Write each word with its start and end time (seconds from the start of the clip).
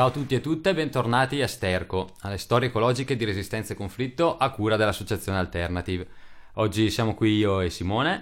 Ciao 0.00 0.08
a 0.08 0.12
tutti 0.12 0.34
e 0.34 0.40
tutte 0.40 0.72
bentornati 0.72 1.42
a 1.42 1.46
Sterco, 1.46 2.14
alle 2.20 2.38
storie 2.38 2.68
ecologiche 2.68 3.16
di 3.16 3.26
resistenza 3.26 3.74
e 3.74 3.76
conflitto 3.76 4.38
a 4.38 4.48
cura 4.48 4.76
dell'Associazione 4.76 5.36
Alternative. 5.36 6.06
Oggi 6.54 6.88
siamo 6.88 7.14
qui 7.14 7.36
io 7.36 7.60
e 7.60 7.68
Simone 7.68 8.18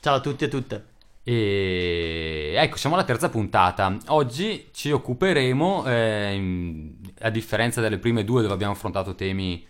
Ciao 0.00 0.16
a 0.16 0.20
tutti 0.20 0.42
e 0.42 0.48
tutte. 0.48 0.86
e 1.22 2.52
ecco, 2.56 2.76
siamo 2.78 2.96
alla 2.96 3.04
terza 3.04 3.28
puntata. 3.28 3.96
Oggi 4.06 4.70
ci 4.72 4.90
occuperemo, 4.90 5.86
eh, 5.86 6.94
a 7.20 7.30
differenza 7.30 7.80
delle 7.80 7.98
prime 7.98 8.24
due 8.24 8.42
dove 8.42 8.54
abbiamo 8.54 8.72
affrontato 8.72 9.14
temi 9.14 9.64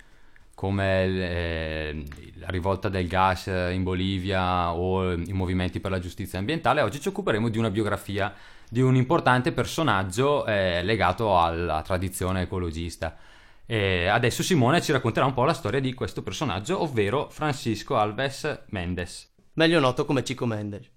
come 0.54 1.04
eh, 1.04 2.04
la 2.36 2.48
rivolta 2.48 2.88
del 2.88 3.06
gas 3.06 3.48
in 3.48 3.82
Bolivia 3.82 4.72
o 4.72 5.12
i 5.12 5.32
movimenti 5.34 5.78
per 5.78 5.90
la 5.90 5.98
giustizia 5.98 6.38
ambientale, 6.38 6.80
oggi 6.80 7.02
ci 7.02 7.08
occuperemo 7.08 7.50
di 7.50 7.58
una 7.58 7.70
biografia 7.70 8.34
di 8.70 8.80
un 8.80 8.96
importante 8.96 9.52
personaggio 9.52 10.44
eh, 10.46 10.82
legato 10.82 11.38
alla 11.38 11.82
tradizione 11.82 12.42
ecologista. 12.42 13.16
E 13.64 14.06
adesso 14.06 14.42
Simone 14.42 14.80
ci 14.80 14.92
racconterà 14.92 15.26
un 15.26 15.34
po' 15.34 15.44
la 15.44 15.52
storia 15.52 15.80
di 15.80 15.92
questo 15.94 16.22
personaggio, 16.22 16.82
ovvero 16.82 17.28
Francisco 17.30 17.96
Alves 17.96 18.64
Mendes. 18.68 19.30
Meglio 19.54 19.80
noto 19.80 20.04
come 20.04 20.22
Chico 20.22 20.46
Mendes. 20.46 20.88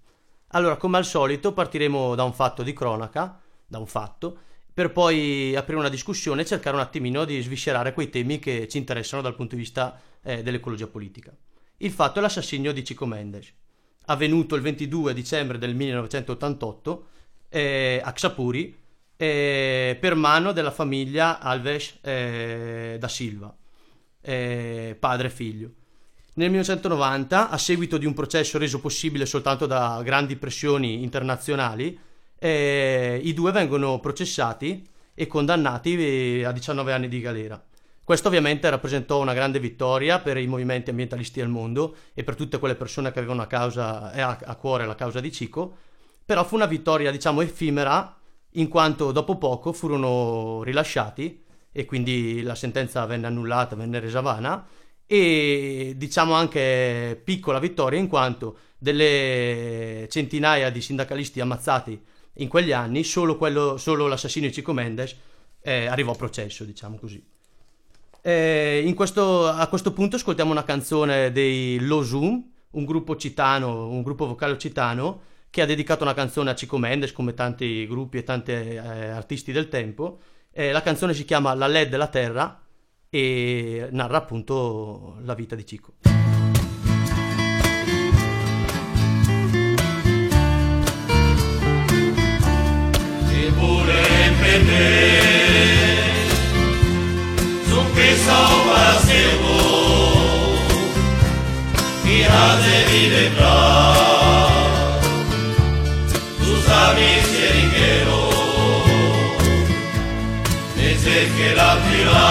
Allora, 0.48 0.76
come 0.76 0.98
al 0.98 1.04
solito, 1.04 1.52
partiremo 1.52 2.14
da 2.14 2.24
un 2.24 2.32
fatto 2.32 2.62
di 2.62 2.72
cronaca, 2.72 3.40
da 3.66 3.78
un 3.78 3.86
fatto, 3.86 4.38
per 4.72 4.92
poi 4.92 5.54
aprire 5.54 5.78
una 5.78 5.88
discussione 5.88 6.42
e 6.42 6.46
cercare 6.46 6.76
un 6.76 6.82
attimino 6.82 7.24
di 7.24 7.40
sviscerare 7.40 7.92
quei 7.92 8.08
temi 8.08 8.38
che 8.38 8.68
ci 8.68 8.78
interessano 8.78 9.22
dal 9.22 9.34
punto 9.34 9.54
di 9.54 9.60
vista 9.60 10.00
eh, 10.22 10.42
dell'ecologia 10.42 10.86
politica. 10.86 11.34
Il 11.78 11.90
fatto 11.90 12.18
è 12.18 12.22
l'assassinio 12.22 12.72
di 12.72 12.82
Chico 12.82 13.04
Mendes, 13.04 13.52
avvenuto 14.06 14.54
il 14.54 14.62
22 14.62 15.12
dicembre 15.12 15.58
del 15.58 15.74
1988 15.74 17.06
eh, 17.52 18.00
a 18.02 18.12
Xapuri 18.12 18.74
eh, 19.16 19.96
per 20.00 20.14
mano 20.14 20.52
della 20.52 20.70
famiglia 20.70 21.38
Alves 21.38 21.98
eh, 22.00 22.96
da 22.98 23.08
Silva, 23.08 23.54
padre 24.22 25.26
e 25.26 25.30
figlio. 25.30 25.70
Nel 26.34 26.48
1990, 26.48 27.50
a 27.50 27.58
seguito 27.58 27.98
di 27.98 28.06
un 28.06 28.14
processo 28.14 28.56
reso 28.56 28.80
possibile 28.80 29.26
soltanto 29.26 29.66
da 29.66 30.00
grandi 30.02 30.36
pressioni 30.36 31.02
internazionali, 31.02 31.98
i 32.40 33.32
due 33.34 33.52
vengono 33.52 34.00
processati 34.00 34.88
e 35.14 35.26
condannati 35.26 36.42
a 36.44 36.52
19 36.52 36.92
anni 36.92 37.08
di 37.08 37.20
galera. 37.20 37.62
Questo 38.04 38.28
ovviamente 38.28 38.68
rappresentò 38.68 39.20
una 39.20 39.32
grande 39.32 39.60
vittoria 39.60 40.18
per 40.18 40.36
i 40.36 40.48
movimenti 40.48 40.90
ambientalisti 40.90 41.40
al 41.40 41.48
mondo 41.48 41.96
e 42.14 42.24
per 42.24 42.34
tutte 42.34 42.58
quelle 42.58 42.74
persone 42.74 43.12
che 43.12 43.18
avevano 43.20 43.42
a, 43.42 43.46
causa, 43.46 44.10
a, 44.10 44.38
a 44.44 44.56
cuore 44.56 44.86
la 44.86 44.96
causa 44.96 45.20
di 45.20 45.30
Cico, 45.30 45.76
però 46.24 46.44
fu 46.44 46.54
una 46.54 46.66
vittoria 46.66 47.10
diciamo 47.10 47.40
effimera 47.40 48.16
in 48.56 48.68
quanto 48.68 49.12
dopo 49.12 49.38
poco 49.38 49.72
furono 49.72 50.62
rilasciati 50.62 51.42
e 51.72 51.84
quindi 51.84 52.42
la 52.42 52.54
sentenza 52.54 53.04
venne 53.06 53.26
annullata, 53.26 53.76
venne 53.76 53.98
resa 53.98 54.20
vana 54.20 54.66
e 55.06 55.94
diciamo 55.96 56.34
anche 56.34 57.20
piccola 57.22 57.58
vittoria 57.58 57.98
in 57.98 58.08
quanto 58.08 58.58
delle 58.78 60.06
centinaia 60.10 60.70
di 60.70 60.80
sindacalisti 60.80 61.40
ammazzati 61.40 62.00
in 62.36 62.48
quegli 62.48 62.72
anni 62.72 63.04
solo, 63.04 63.36
quello, 63.36 63.76
solo 63.76 64.06
l'assassino 64.06 64.50
Cico 64.50 64.72
Mendes 64.72 65.16
eh, 65.60 65.86
arrivò 65.86 66.12
a 66.12 66.16
processo 66.16 66.64
diciamo 66.64 66.98
così. 66.98 67.22
Eh, 68.20 68.92
questo- 68.94 69.48
a 69.48 69.66
questo 69.68 69.92
punto 69.92 70.16
ascoltiamo 70.16 70.50
una 70.50 70.64
canzone 70.64 71.32
dei 71.32 71.78
Losum 71.80 72.50
un 72.70 72.84
gruppo 72.84 73.16
citano 73.16 73.88
un 73.88 74.02
gruppo 74.02 74.26
vocale 74.26 74.52
occitano 74.52 75.20
che 75.52 75.60
ha 75.60 75.66
dedicato 75.66 76.02
una 76.02 76.14
canzone 76.14 76.48
a 76.48 76.54
Cico 76.54 76.78
Mendes 76.78 77.12
come 77.12 77.34
tanti 77.34 77.86
gruppi 77.86 78.16
e 78.16 78.22
tanti 78.22 78.52
eh, 78.52 78.78
artisti 78.78 79.52
del 79.52 79.68
tempo 79.68 80.18
Eh, 80.50 80.72
la 80.72 80.80
canzone 80.80 81.12
si 81.12 81.26
chiama 81.26 81.52
La 81.54 81.66
LED 81.66 81.90
della 81.90 82.08
Terra 82.08 82.58
e 83.10 83.88
narra 83.90 84.16
appunto 84.16 85.18
la 85.22 85.34
vita 85.34 85.54
di 85.54 85.66
Cico. 85.66 85.94
queda 111.42 111.74
virá. 111.86 112.30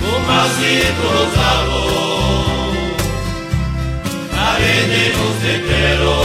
Tomasito 0.00 1.12
Zalo, 1.34 1.86
Arene 4.46 5.04
nos 5.16 5.36
detero, 5.44 6.18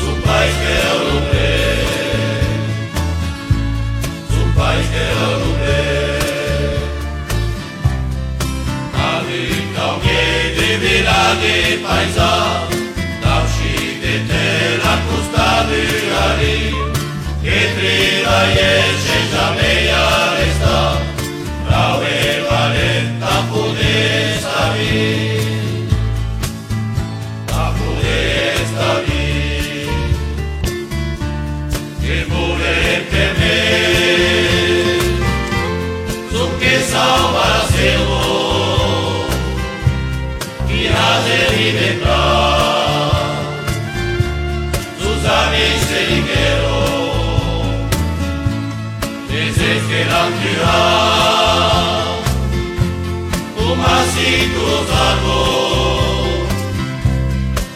su 0.00 0.10
país 0.26 0.54
que 0.60 0.70
é 0.80 0.88
o 0.94 1.00
lugar, 1.10 1.78
su 4.32 4.42
país 4.58 4.86
que 4.92 5.02
é 5.04 5.14
o 5.24 5.34
lugar. 5.44 6.18
Ali 9.10 9.46
alguém 9.86 10.42
deverá 10.56 11.24
de 11.42 11.56
paisagem. 11.84 12.37
Daje 18.38 18.82
księża 18.98 19.50
myja 19.54 20.27
tu 53.56 53.74
más 53.76 54.08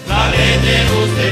la 0.08 0.30
ley 0.30 0.58
de 0.66 0.76
luz 0.88 1.10
de 1.16 1.28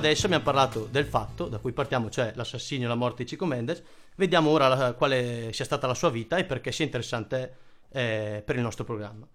adesso 0.00 0.26
abbiamo 0.26 0.44
parlato 0.44 0.88
del 0.90 1.04
fatto 1.04 1.46
da 1.46 1.58
cui 1.58 1.72
partiamo, 1.72 2.08
cioè 2.08 2.32
l'assassinio 2.34 2.86
e 2.86 2.88
la 2.88 2.94
morte 2.94 3.22
di 3.22 3.28
Chico 3.28 3.44
Mendes. 3.44 3.82
Vediamo 4.16 4.50
ora 4.50 4.68
la- 4.68 4.92
quale 4.94 5.52
sia 5.52 5.64
stata 5.64 5.86
la 5.86 5.94
sua 5.94 6.08
vita 6.10 6.36
e 6.38 6.44
perché 6.44 6.72
sia 6.72 6.86
interessante 6.86 7.56
eh, 7.92 8.42
per 8.44 8.56
il 8.56 8.62
nostro 8.62 8.84
programma. 8.84 9.28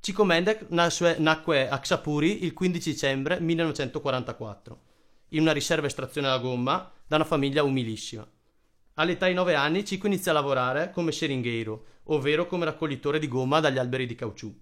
Chico 0.00 0.24
Mendes 0.24 0.66
nacque, 0.68 1.16
nacque 1.18 1.68
a 1.68 1.78
Xapuri 1.78 2.44
il 2.44 2.52
15 2.52 2.90
dicembre 2.90 3.40
1944 3.40 4.80
in 5.30 5.40
una 5.40 5.52
riserva 5.52 5.86
estrazione 5.86 6.26
alla 6.26 6.38
gomma 6.38 6.90
da 7.06 7.16
una 7.16 7.24
famiglia 7.24 7.62
umilissima. 7.62 8.28
All'età 8.94 9.26
di 9.26 9.32
9 9.32 9.54
anni 9.54 9.82
Chico 9.82 10.06
inizia 10.06 10.32
a 10.32 10.34
lavorare 10.34 10.90
come 10.90 11.12
seringheiro, 11.12 11.86
ovvero 12.04 12.46
come 12.46 12.66
raccoglitore 12.66 13.18
di 13.18 13.26
gomma 13.26 13.60
dagli 13.60 13.78
alberi 13.78 14.06
di 14.06 14.14
caucciù. 14.14 14.54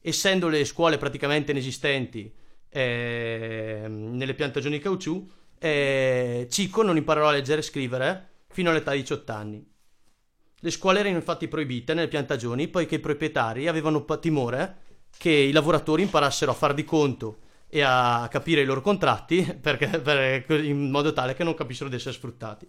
Essendo 0.00 0.48
le 0.48 0.64
scuole 0.64 0.96
praticamente 0.96 1.50
inesistenti 1.50 2.32
eh, 2.76 3.84
nelle 3.86 4.34
piantagioni 4.34 4.80
caucciù, 4.80 5.30
eh, 5.58 6.48
Chico 6.50 6.82
non 6.82 6.96
imparò 6.96 7.28
a 7.28 7.30
leggere 7.30 7.60
e 7.60 7.64
scrivere 7.64 8.28
fino 8.48 8.70
all'età 8.70 8.90
di 8.90 8.98
18 8.98 9.32
anni. 9.32 9.64
Le 10.58 10.70
scuole 10.72 10.98
erano 10.98 11.14
infatti 11.14 11.46
proibite 11.46 11.94
nelle 11.94 12.08
piantagioni 12.08 12.66
poiché 12.66 12.96
i 12.96 13.00
proprietari 13.00 13.68
avevano 13.68 14.04
timore 14.18 14.78
che 15.16 15.30
i 15.30 15.52
lavoratori 15.52 16.02
imparassero 16.02 16.50
a 16.50 16.54
far 16.54 16.74
di 16.74 16.84
conto 16.84 17.38
e 17.68 17.82
a 17.82 18.26
capire 18.28 18.62
i 18.62 18.64
loro 18.64 18.80
contratti 18.80 19.42
perché- 19.60 20.00
per- 20.00 20.64
in 20.64 20.90
modo 20.90 21.12
tale 21.12 21.34
che 21.34 21.44
non 21.44 21.54
capissero 21.54 21.88
di 21.88 21.94
essere 21.94 22.14
sfruttati. 22.14 22.68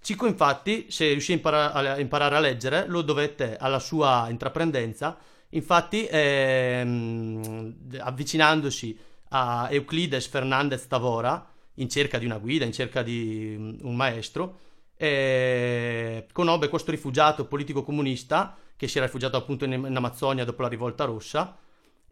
Cico 0.00 0.26
infatti, 0.26 0.86
se 0.90 1.08
riuscì 1.08 1.40
a, 1.42 1.98
imparare 1.98 2.36
a 2.36 2.40
leggere, 2.40 2.86
lo 2.86 3.02
dovette 3.02 3.56
alla 3.56 3.78
sua 3.80 4.26
intraprendenza, 4.30 5.16
infatti 5.52 6.06
ehm, 6.10 7.74
avvicinandosi 7.98 8.98
a 9.30 9.68
Euclides 9.70 10.26
Fernandez 10.26 10.86
Tavora, 10.86 11.46
in 11.76 11.88
cerca 11.88 12.18
di 12.18 12.26
una 12.26 12.38
guida, 12.38 12.64
in 12.64 12.72
cerca 12.72 13.02
di 13.02 13.54
mm, 13.58 13.78
un 13.82 13.96
maestro, 13.96 14.58
eh, 14.96 16.26
conobbe 16.32 16.68
questo 16.68 16.90
rifugiato 16.90 17.46
politico 17.46 17.82
comunista 17.82 18.56
che 18.76 18.88
si 18.88 18.98
era 18.98 19.06
rifugiato 19.06 19.36
appunto 19.36 19.64
in, 19.64 19.72
in 19.72 19.96
Amazzonia 19.96 20.44
dopo 20.44 20.62
la 20.62 20.68
rivolta 20.68 21.04
rossa 21.04 21.56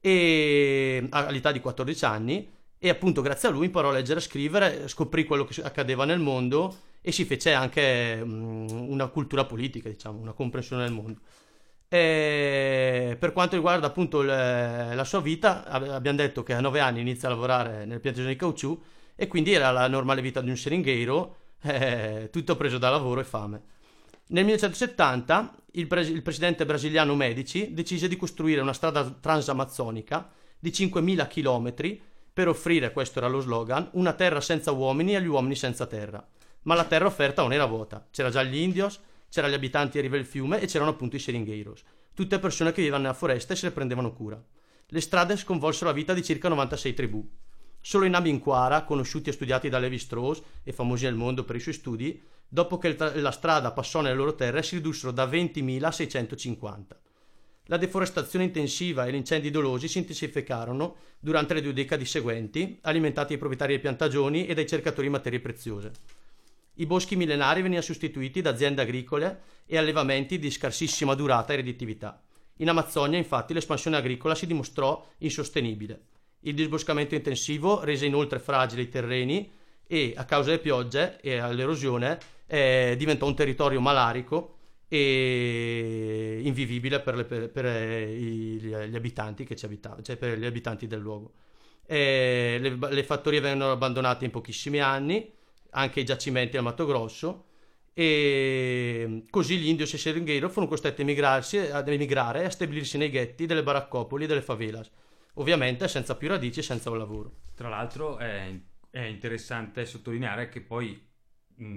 e 0.01 1.07
all'età 1.11 1.53
di 1.53 1.61
14 1.61 2.05
anni 2.05 2.49
e 2.79 2.89
appunto 2.89 3.21
grazie 3.21 3.49
a 3.49 3.51
lui 3.51 3.67
imparò 3.67 3.91
a 3.91 3.93
leggere 3.93 4.21
e 4.21 4.23
scrivere, 4.23 4.89
scoprì 4.89 5.25
quello 5.25 5.45
che 5.45 5.61
accadeva 5.63 6.05
nel 6.05 6.19
mondo 6.19 6.89
e 7.03 7.13
si 7.13 7.25
fece 7.25 7.53
anche 7.53 8.23
mm, 8.25 8.69
una 8.71 9.09
cultura 9.09 9.45
politica, 9.45 9.89
diciamo, 9.89 10.19
una 10.19 10.33
comprensione 10.33 10.85
del 10.85 10.93
mondo. 10.93 11.21
E 11.93 13.17
per 13.19 13.33
quanto 13.33 13.57
riguarda 13.57 13.89
appunto 13.89 14.23
le- 14.23 14.95
la 14.95 15.03
sua 15.05 15.21
vita, 15.21 15.65
ab- 15.67 15.89
abbiamo 15.89 16.19
detto 16.19 16.45
che 16.45 16.55
a 16.55 16.61
9 16.61 16.79
anni 16.79 17.01
inizia 17.01 17.27
a 17.27 17.33
lavorare 17.33 17.85
nel 17.85 17.99
piantagione 17.99 18.33
di 18.35 18.39
caucciù 18.39 18.81
e 19.17 19.27
quindi 19.27 19.53
era 19.53 19.73
la 19.73 19.89
normale 19.89 20.23
vita 20.23 20.41
di 20.41 20.51
un 20.51 20.57
seringheiro, 20.57 21.37
eh, 21.63 22.29
tutto 22.31 22.55
preso 22.57 22.79
da 22.79 22.91
lavoro 22.91 23.21
e 23.21 23.25
fame. 23.25 23.63
Nel 24.29 24.45
1970 24.45 25.53
il, 25.73 25.89
pres- 25.89 26.09
il 26.09 26.23
presidente 26.23 26.65
brasiliano 26.65 27.17
Medici 27.17 27.75
decise 27.75 28.07
di 28.07 28.17
costruire 28.17 28.61
una 28.61 28.73
strada 28.73 29.05
transamazzonica 29.11 30.31
di 30.61 30.71
5.000 30.71 31.27
km 31.27 31.99
per 32.33 32.47
offrire, 32.47 32.93
questo 32.93 33.19
era 33.19 33.27
lo 33.27 33.41
slogan, 33.41 33.89
una 33.95 34.13
terra 34.13 34.41
senza 34.41 34.71
uomini 34.71 35.17
agli 35.17 35.27
uomini 35.27 35.57
senza 35.57 35.87
terra. 35.87 36.25
Ma 36.63 36.77
la 36.77 36.85
terra 36.85 37.07
offerta 37.07 37.43
non 37.43 37.53
era 37.53 37.65
vuota, 37.65 38.07
c'era 38.13 38.31
già 38.31 38.45
gli 38.45 38.57
indios, 38.57 39.01
c'erano 39.31 39.53
gli 39.53 39.57
abitanti 39.57 39.99
a 39.99 40.03
riva 40.03 40.17
del 40.17 40.27
fiume 40.27 40.61
e 40.61 40.67
c'erano 40.67 40.91
appunto 40.91 41.17
i 41.17 41.21
seringheiros, 41.21 41.83
tutte 42.13 42.39
persone 42.39 42.73
che 42.73 42.79
vivevano 42.79 43.05
nella 43.05 43.15
foresta 43.15 43.55
e 43.55 43.57
se 43.57 43.67
ne 43.67 43.73
prendevano 43.73 44.13
cura. 44.13 44.43
Le 44.89 45.01
strade 45.01 45.37
sconvolsero 45.37 45.87
la 45.87 45.95
vita 45.95 46.13
di 46.13 46.23
circa 46.23 46.49
96 46.49 46.95
tribù. 46.95 47.27
Solo 47.81 48.05
i 48.05 48.11
Nambinquara, 48.11 48.85
conosciuti 48.85 49.31
e 49.31 49.33
studiati 49.33 49.69
da 49.69 49.79
Levi 49.79 49.99
Strauss 49.99 50.43
e 50.63 50.73
famosi 50.73 51.05
nel 51.05 51.15
mondo 51.15 51.45
per 51.45 51.57
i 51.57 51.61
suoi 51.61 51.75
studi, 51.75 52.21
dopo 52.47 52.77
che 52.77 52.97
la 52.99 53.31
strada 53.31 53.71
passò 53.71 54.01
nelle 54.01 54.17
loro 54.17 54.35
terre 54.35 54.63
si 54.63 54.75
ridussero 54.75 55.13
da 55.13 55.25
20.000 55.25 55.85
a 55.85 55.93
650. 55.93 57.01
La 57.67 57.77
deforestazione 57.77 58.47
intensiva 58.47 59.07
e 59.07 59.13
gli 59.13 59.15
incendi 59.15 59.51
dolosi 59.51 59.87
si 59.87 59.99
intensificarono 59.99 60.97
durante 61.21 61.55
le 61.55 61.63
due 61.63 61.73
decadi 61.73 62.05
seguenti, 62.05 62.81
alimentati 62.83 63.29
dai 63.29 63.39
proprietari 63.39 63.71
delle 63.71 63.83
piantagioni 63.83 64.47
e 64.47 64.55
dai 64.55 64.67
cercatori 64.67 65.07
di 65.07 65.13
materie 65.13 65.39
preziose. 65.39 65.93
I 66.81 66.87
boschi 66.87 67.15
millenari 67.15 67.61
venivano 67.61 67.85
sostituiti 67.85 68.41
da 68.41 68.51
aziende 68.51 68.81
agricole 68.81 69.41
e 69.67 69.77
allevamenti 69.77 70.39
di 70.39 70.51
scarsissima 70.51 71.15
durata 71.15 71.53
e 71.53 71.57
redditività. 71.57 72.23
In 72.57 72.71
Amazzonia, 72.71 73.19
infatti, 73.19 73.53
l'espansione 73.53 73.99
agricola 73.99 74.35
si 74.35 74.47
dimostrò 74.47 75.07
insostenibile. 75.19 76.01
Il 76.41 76.55
disboscamento 76.55 77.15
intensivo 77.15 77.85
rese 77.85 78.07
inoltre 78.07 78.39
fragili 78.39 78.83
i 78.83 78.89
terreni 78.89 79.53
e, 79.87 80.15
a 80.17 80.25
causa 80.25 80.49
delle 80.49 80.63
piogge 80.63 81.21
e 81.21 81.37
all'erosione, 81.37 82.19
eh, 82.47 82.95
diventò 82.97 83.27
un 83.27 83.35
territorio 83.37 83.81
malarico 83.81 84.57
e 84.89 86.41
invivibile 86.43 87.01
per, 87.01 87.15
le- 87.15 87.25
per- 87.27 87.51
per, 87.51 87.67
eh, 87.67 88.11
i- 88.11 88.59
gli 88.59 88.97
abitanti 88.97 89.45
che 89.45 89.55
ci 89.55 89.67
abitavano, 89.67 90.01
cioè 90.03 90.17
per 90.17 90.39
gli 90.39 90.47
abitanti 90.47 90.87
del 90.87 91.01
luogo. 91.01 91.35
Eh, 91.85 92.57
le, 92.59 92.79
le 92.91 93.03
fattorie 93.05 93.41
vennero 93.41 93.73
abbandonate 93.73 94.25
in 94.25 94.31
pochissimi 94.31 94.79
anni, 94.81 95.31
anche 95.71 96.01
i 96.01 96.05
giacimenti 96.05 96.57
al 96.57 96.63
Mato 96.63 96.87
Grosso, 96.87 97.47
e 97.93 99.25
così 99.31 99.59
gli 99.59 99.69
indios 99.69 99.93
e 99.93 99.97
i 99.97 99.99
seringheiro 99.99 100.49
furono 100.49 100.71
costretti 100.71 101.03
ad 101.03 101.89
emigrare 101.89 102.43
e 102.43 102.45
a 102.45 102.51
stabilirsi 102.51 102.97
nei 102.99 103.11
ghetti 103.11 103.47
delle 103.47 103.63
baraccopoli 103.63 104.25
e 104.25 104.27
delle 104.27 104.43
favelas, 104.43 104.91
ovviamente 105.35 105.89
senza 105.89 106.17
più 106.17 106.29
radici 106.29 106.61
e 106.61 106.63
senza 106.63 106.91
un 106.91 106.99
lavoro. 106.99 107.33
Tra 107.55 107.69
l'altro 107.69 108.17
è, 108.19 108.59
è 108.91 109.01
interessante 109.03 109.85
sottolineare 109.85 110.49
che 110.49 110.61
poi 110.61 111.09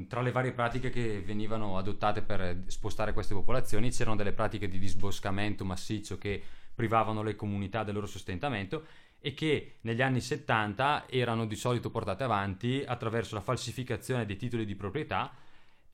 tra 0.08 0.22
le 0.22 0.32
varie 0.32 0.54
pratiche 0.54 0.90
che 0.90 1.22
venivano 1.22 1.78
adottate 1.78 2.22
per 2.22 2.64
spostare 2.68 3.12
queste 3.12 3.34
popolazioni 3.34 3.92
c'erano 3.92 4.16
delle 4.16 4.32
pratiche 4.32 4.70
di 4.70 4.80
disboscamento 4.80 5.66
massiccio 5.66 6.18
che 6.18 6.42
privavano 6.74 7.22
le 7.22 7.36
comunità 7.36 7.84
del 7.84 7.94
loro 7.94 8.08
sostentamento 8.08 8.86
e 9.26 9.34
che 9.34 9.76
negli 9.82 10.02
anni 10.02 10.20
70 10.20 11.06
erano 11.10 11.46
di 11.46 11.56
solito 11.56 11.90
portate 11.90 12.26
avanti 12.26 12.84
attraverso 12.86 13.36
la 13.36 13.42
falsificazione 13.42 14.26
dei 14.26 14.36
titoli 14.36 14.66
di 14.66 14.76
proprietà 14.76 15.32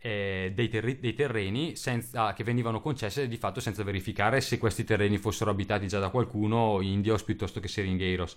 eh, 0.01 0.51
dei, 0.55 0.67
terri- 0.67 1.00
dei 1.00 1.13
terreni 1.13 1.75
senza- 1.75 2.33
che 2.33 2.43
venivano 2.43 2.81
concesse 2.81 3.27
di 3.27 3.38
fatto 3.38 3.59
senza 3.59 3.83
verificare 3.83 4.41
se 4.41 4.57
questi 4.57 4.83
terreni 4.83 5.19
fossero 5.19 5.51
abitati 5.51 5.88
già 5.88 6.00
da 6.00 6.09
qualcuno, 6.09 6.81
indios 6.81 7.21
piuttosto 7.24 7.59
che 7.59 7.67
seringheiros. 7.67 8.36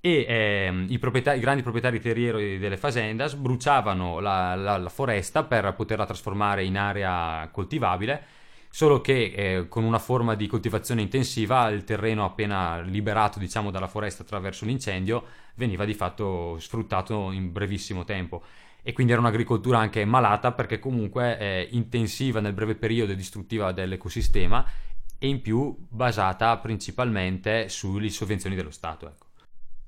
E 0.00 0.24
ehm, 0.28 0.86
i, 0.88 0.98
proprietari- 0.98 1.38
i 1.38 1.40
grandi 1.40 1.62
proprietari 1.62 2.00
terrieri 2.00 2.58
delle 2.58 2.76
fazendas 2.76 3.34
bruciavano 3.34 4.18
la, 4.18 4.56
la- 4.56 4.78
la 4.78 4.88
foresta 4.88 5.44
per 5.44 5.72
poterla 5.74 6.06
trasformare 6.06 6.64
in 6.64 6.76
area 6.76 7.48
coltivabile, 7.52 8.24
solo 8.70 9.00
che 9.00 9.32
eh, 9.34 9.68
con 9.68 9.84
una 9.84 9.98
forma 9.98 10.34
di 10.34 10.46
coltivazione 10.46 11.02
intensiva 11.02 11.68
il 11.68 11.84
terreno 11.84 12.24
appena 12.24 12.80
liberato 12.80 13.38
diciamo 13.38 13.70
dalla 13.70 13.88
foresta 13.88 14.22
attraverso 14.22 14.64
l'incendio 14.64 15.24
veniva 15.54 15.84
di 15.84 15.94
fatto 15.94 16.58
sfruttato 16.58 17.32
in 17.32 17.52
brevissimo 17.52 18.04
tempo 18.04 18.42
e 18.82 18.92
quindi 18.92 19.12
era 19.12 19.20
un'agricoltura 19.20 19.78
anche 19.78 20.04
malata 20.04 20.52
perché 20.52 20.78
comunque 20.78 21.36
è 21.36 21.66
intensiva 21.72 22.40
nel 22.40 22.52
breve 22.52 22.74
periodo 22.76 23.12
e 23.12 23.16
distruttiva 23.16 23.72
dell'ecosistema 23.72 24.64
e 25.18 25.26
in 25.28 25.40
più 25.40 25.76
basata 25.88 26.56
principalmente 26.58 27.68
sulle 27.68 28.08
sovvenzioni 28.10 28.54
dello 28.54 28.70
Stato. 28.70 29.06
Ecco. 29.06 29.26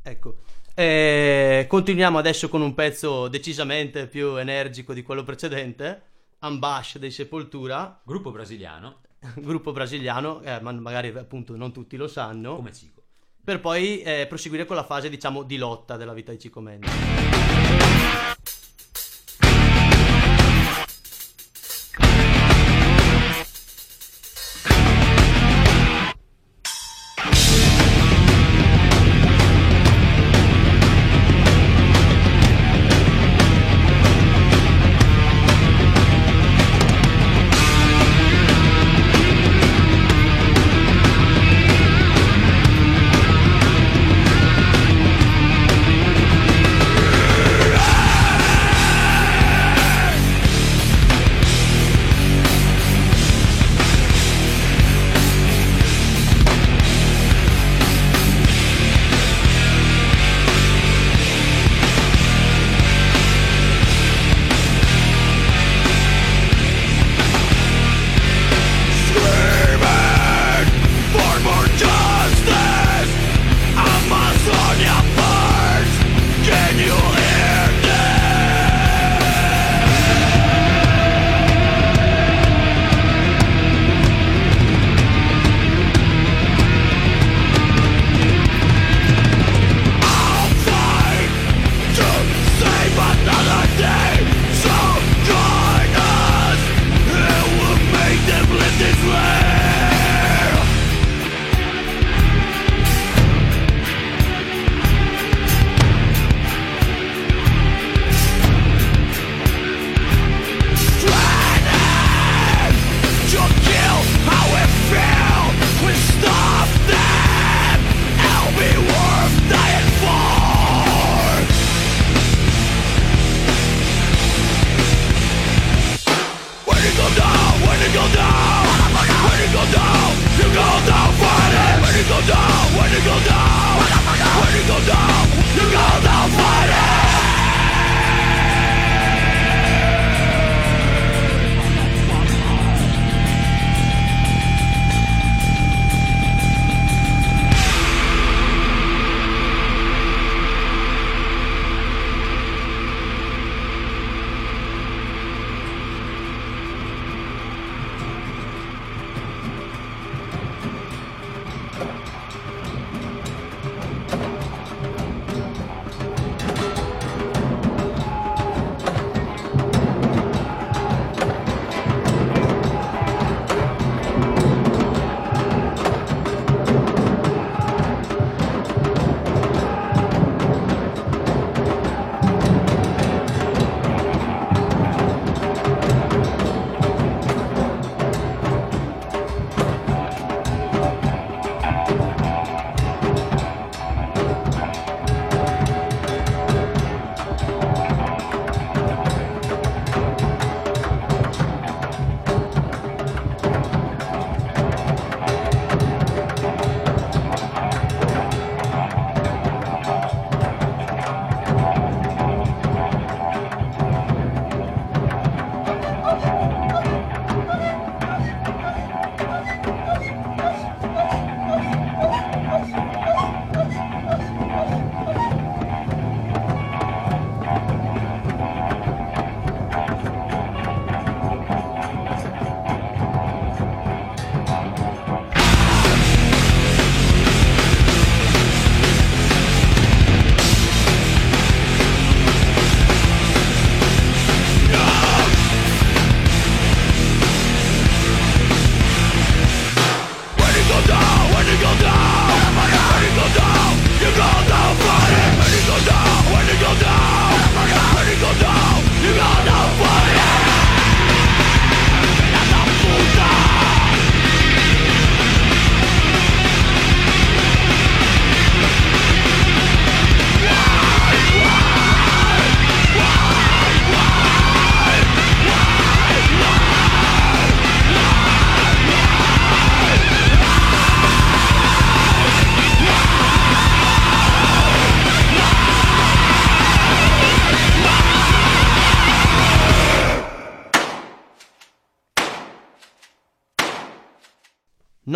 Ecco, 0.03 0.37
Eh, 0.75 1.67
continuiamo 1.69 2.17
adesso 2.19 2.49
con 2.49 2.63
un 2.63 2.75
pezzo 2.75 3.29
decisamente 3.29 4.07
più 4.07 4.37
energico 4.37 4.95
di 4.95 5.03
quello 5.03 5.25
precedente, 5.25 6.03
Ambash 6.41 6.99
dei 6.99 7.11
Sepoltura, 7.11 8.01
Gruppo 8.05 8.31
brasiliano 8.31 9.01
gruppo 9.37 9.73
brasiliano, 9.73 10.41
eh, 10.43 10.61
ma 10.61 10.73
magari 10.73 11.09
appunto 11.09 11.57
non 11.57 11.73
tutti 11.73 11.97
lo 11.97 12.09
sanno, 12.09 12.57
come 12.57 12.73
Cico. 12.73 13.03
per 13.43 13.61
poi 13.61 14.01
eh, 14.03 14.27
proseguire 14.27 14.65
con 14.65 14.77
la 14.77 14.85
fase 14.85 15.09
diciamo 15.09 15.43
di 15.43 15.57
lotta 15.57 15.97
della 15.97 16.13
vita 16.13 16.33
di 16.33 16.39
Chico 16.39 16.61
Mendes. 16.61 17.30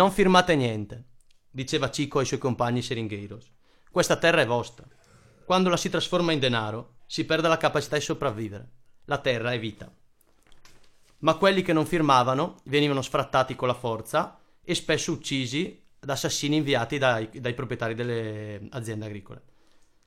Non 0.05 0.13
firmate 0.13 0.55
niente, 0.55 1.05
diceva 1.49 1.89
Cico 1.89 2.19
ai 2.19 2.27
suoi 2.27 2.37
compagni 2.37 2.83
seringheiros. 2.83 3.51
Questa 3.89 4.17
terra 4.17 4.41
è 4.41 4.45
vostra. 4.45 4.85
Quando 5.43 5.67
la 5.67 5.77
si 5.77 5.89
trasforma 5.89 6.31
in 6.31 6.37
denaro, 6.37 6.97
si 7.07 7.25
perde 7.25 7.47
la 7.47 7.57
capacità 7.57 7.95
di 7.95 8.03
sopravvivere. 8.03 8.69
La 9.05 9.17
terra 9.17 9.51
è 9.51 9.57
vita. 9.57 9.91
Ma 11.21 11.33
quelli 11.37 11.63
che 11.63 11.73
non 11.73 11.87
firmavano 11.87 12.57
venivano 12.65 13.01
sfrattati 13.01 13.55
con 13.55 13.67
la 13.67 13.73
forza 13.73 14.39
e 14.63 14.75
spesso 14.75 15.11
uccisi 15.11 15.83
da 15.99 16.13
assassini 16.13 16.57
inviati 16.57 16.99
dai, 16.99 17.27
dai 17.41 17.55
proprietari 17.55 17.95
delle 17.95 18.67
aziende 18.69 19.05
agricole. 19.05 19.41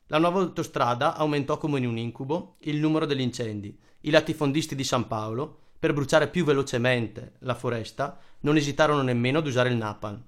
La 0.06 0.18
nuova 0.18 0.42
autostrada 0.42 1.16
aumentò 1.16 1.58
come 1.58 1.80
in 1.80 1.88
un 1.88 1.98
incubo 1.98 2.54
il 2.60 2.76
numero 2.76 3.04
degli 3.04 3.20
incendi. 3.20 3.76
I 4.02 4.10
latifondisti 4.10 4.76
di 4.76 4.84
San 4.84 5.08
Paolo, 5.08 5.67
per 5.78 5.92
bruciare 5.92 6.28
più 6.28 6.44
velocemente 6.44 7.34
la 7.40 7.54
foresta, 7.54 8.18
non 8.40 8.56
esitarono 8.56 9.02
nemmeno 9.02 9.38
ad 9.38 9.46
usare 9.46 9.68
il 9.68 9.76
napalm. 9.76 10.22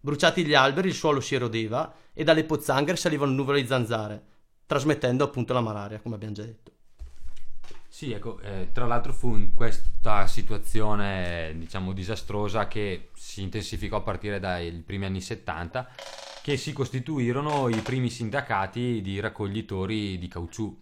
Bruciati 0.00 0.44
gli 0.44 0.54
alberi, 0.54 0.88
il 0.88 0.94
suolo 0.94 1.20
si 1.20 1.34
erodeva 1.34 1.92
e 2.12 2.24
dalle 2.24 2.44
pozzanghere 2.44 2.96
salivano 2.96 3.32
nuvole 3.32 3.60
di 3.60 3.66
zanzare, 3.66 4.22
trasmettendo 4.66 5.24
appunto 5.24 5.52
la 5.52 5.60
malaria, 5.60 6.00
come 6.00 6.14
abbiamo 6.14 6.34
già 6.34 6.44
detto. 6.44 6.72
Sì, 7.88 8.12
ecco, 8.12 8.38
eh, 8.40 8.68
tra 8.72 8.86
l'altro 8.86 9.12
fu 9.12 9.34
in 9.36 9.54
questa 9.54 10.26
situazione, 10.26 11.54
diciamo, 11.56 11.92
disastrosa 11.92 12.68
che 12.68 13.08
si 13.14 13.42
intensificò 13.42 13.96
a 13.96 14.02
partire 14.02 14.38
dai 14.38 14.70
primi 14.84 15.06
anni 15.06 15.20
70 15.20 15.88
che 16.42 16.56
si 16.56 16.72
costituirono 16.72 17.68
i 17.68 17.80
primi 17.80 18.08
sindacati 18.08 19.00
di 19.02 19.20
raccoglitori 19.20 20.16
di 20.18 20.28
caucciù, 20.28 20.74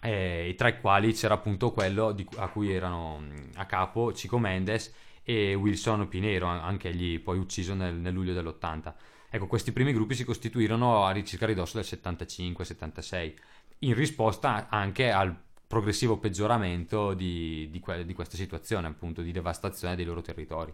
eh, 0.00 0.54
tra 0.56 0.68
i 0.68 0.80
quali 0.80 1.12
c'era 1.12 1.34
appunto 1.34 1.72
quello 1.72 2.12
di, 2.12 2.26
a 2.36 2.48
cui 2.48 2.72
erano 2.72 3.22
a 3.54 3.66
capo 3.66 4.08
Chico 4.08 4.38
Mendes 4.38 4.92
e 5.22 5.54
Wilson 5.54 6.08
Pinero, 6.08 6.46
anche 6.46 6.88
egli 6.88 7.20
poi 7.20 7.38
ucciso 7.38 7.74
nel, 7.74 7.94
nel 7.94 8.12
luglio 8.12 8.32
dell'80. 8.32 8.92
Ecco, 9.28 9.46
questi 9.46 9.70
primi 9.70 9.92
gruppi 9.92 10.14
si 10.14 10.24
costituirono 10.24 11.04
a 11.04 11.22
circa 11.22 11.46
ridosso 11.46 11.76
del 11.76 11.86
75-76, 11.88 13.34
in 13.80 13.94
risposta 13.94 14.68
anche 14.68 15.10
al 15.12 15.36
progressivo 15.66 16.18
peggioramento 16.18 17.14
di, 17.14 17.68
di, 17.70 17.78
que- 17.78 18.04
di, 18.04 18.12
questa 18.12 18.36
situazione, 18.36 18.88
appunto, 18.88 19.22
di 19.22 19.30
devastazione 19.30 19.94
dei 19.94 20.04
loro 20.04 20.20
territori. 20.20 20.72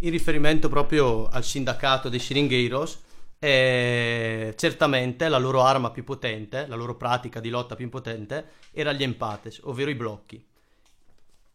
In 0.00 0.10
riferimento 0.10 0.68
proprio 0.68 1.26
al 1.26 1.42
sindacato 1.42 2.08
dei 2.08 2.20
Siringheiros, 2.20 3.02
eh, 3.44 4.54
certamente 4.56 5.28
la 5.28 5.36
loro 5.36 5.60
arma 5.60 5.90
più 5.90 6.02
potente, 6.02 6.66
la 6.66 6.76
loro 6.76 6.96
pratica 6.96 7.40
di 7.40 7.50
lotta 7.50 7.74
più 7.74 7.90
potente, 7.90 8.52
era 8.72 8.90
gli 8.92 9.02
empates, 9.02 9.60
ovvero 9.64 9.90
i 9.90 9.94
blocchi. 9.94 10.42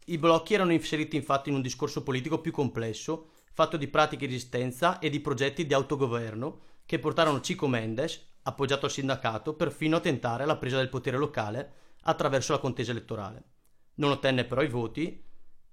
I 0.05 0.17
blocchi 0.19 0.53
erano 0.53 0.72
inseriti 0.72 1.15
infatti 1.15 1.50
in 1.50 1.55
un 1.55 1.63
discorso 1.63 2.03
politico 2.03 2.41
più 2.41 2.51
complesso, 2.51 3.29
fatto 3.53 3.75
di 3.75 3.88
pratiche 3.88 4.27
di 4.27 4.34
resistenza 4.34 5.00
e 5.00 5.10
di 5.10 5.19
progetti 5.19 5.65
di 5.65 5.74
autogoverno 5.74 6.60
che 6.86 7.00
portarono 7.00 7.39
Chico 7.39 7.67
Mendes, 7.67 8.24
appoggiato 8.43 8.86
al 8.86 8.91
sindacato, 8.91 9.55
perfino 9.55 9.98
a 9.98 10.01
tentare 10.01 10.46
la 10.46 10.58
presa 10.58 10.77
del 10.77 10.89
potere 10.89 11.17
locale 11.17 11.72
attraverso 12.01 12.51
la 12.51 12.60
contesa 12.60 12.91
elettorale. 12.91 13.43
Non 13.96 14.12
ottenne 14.12 14.46
però 14.46 14.62
i 14.62 14.69
voti 14.69 15.24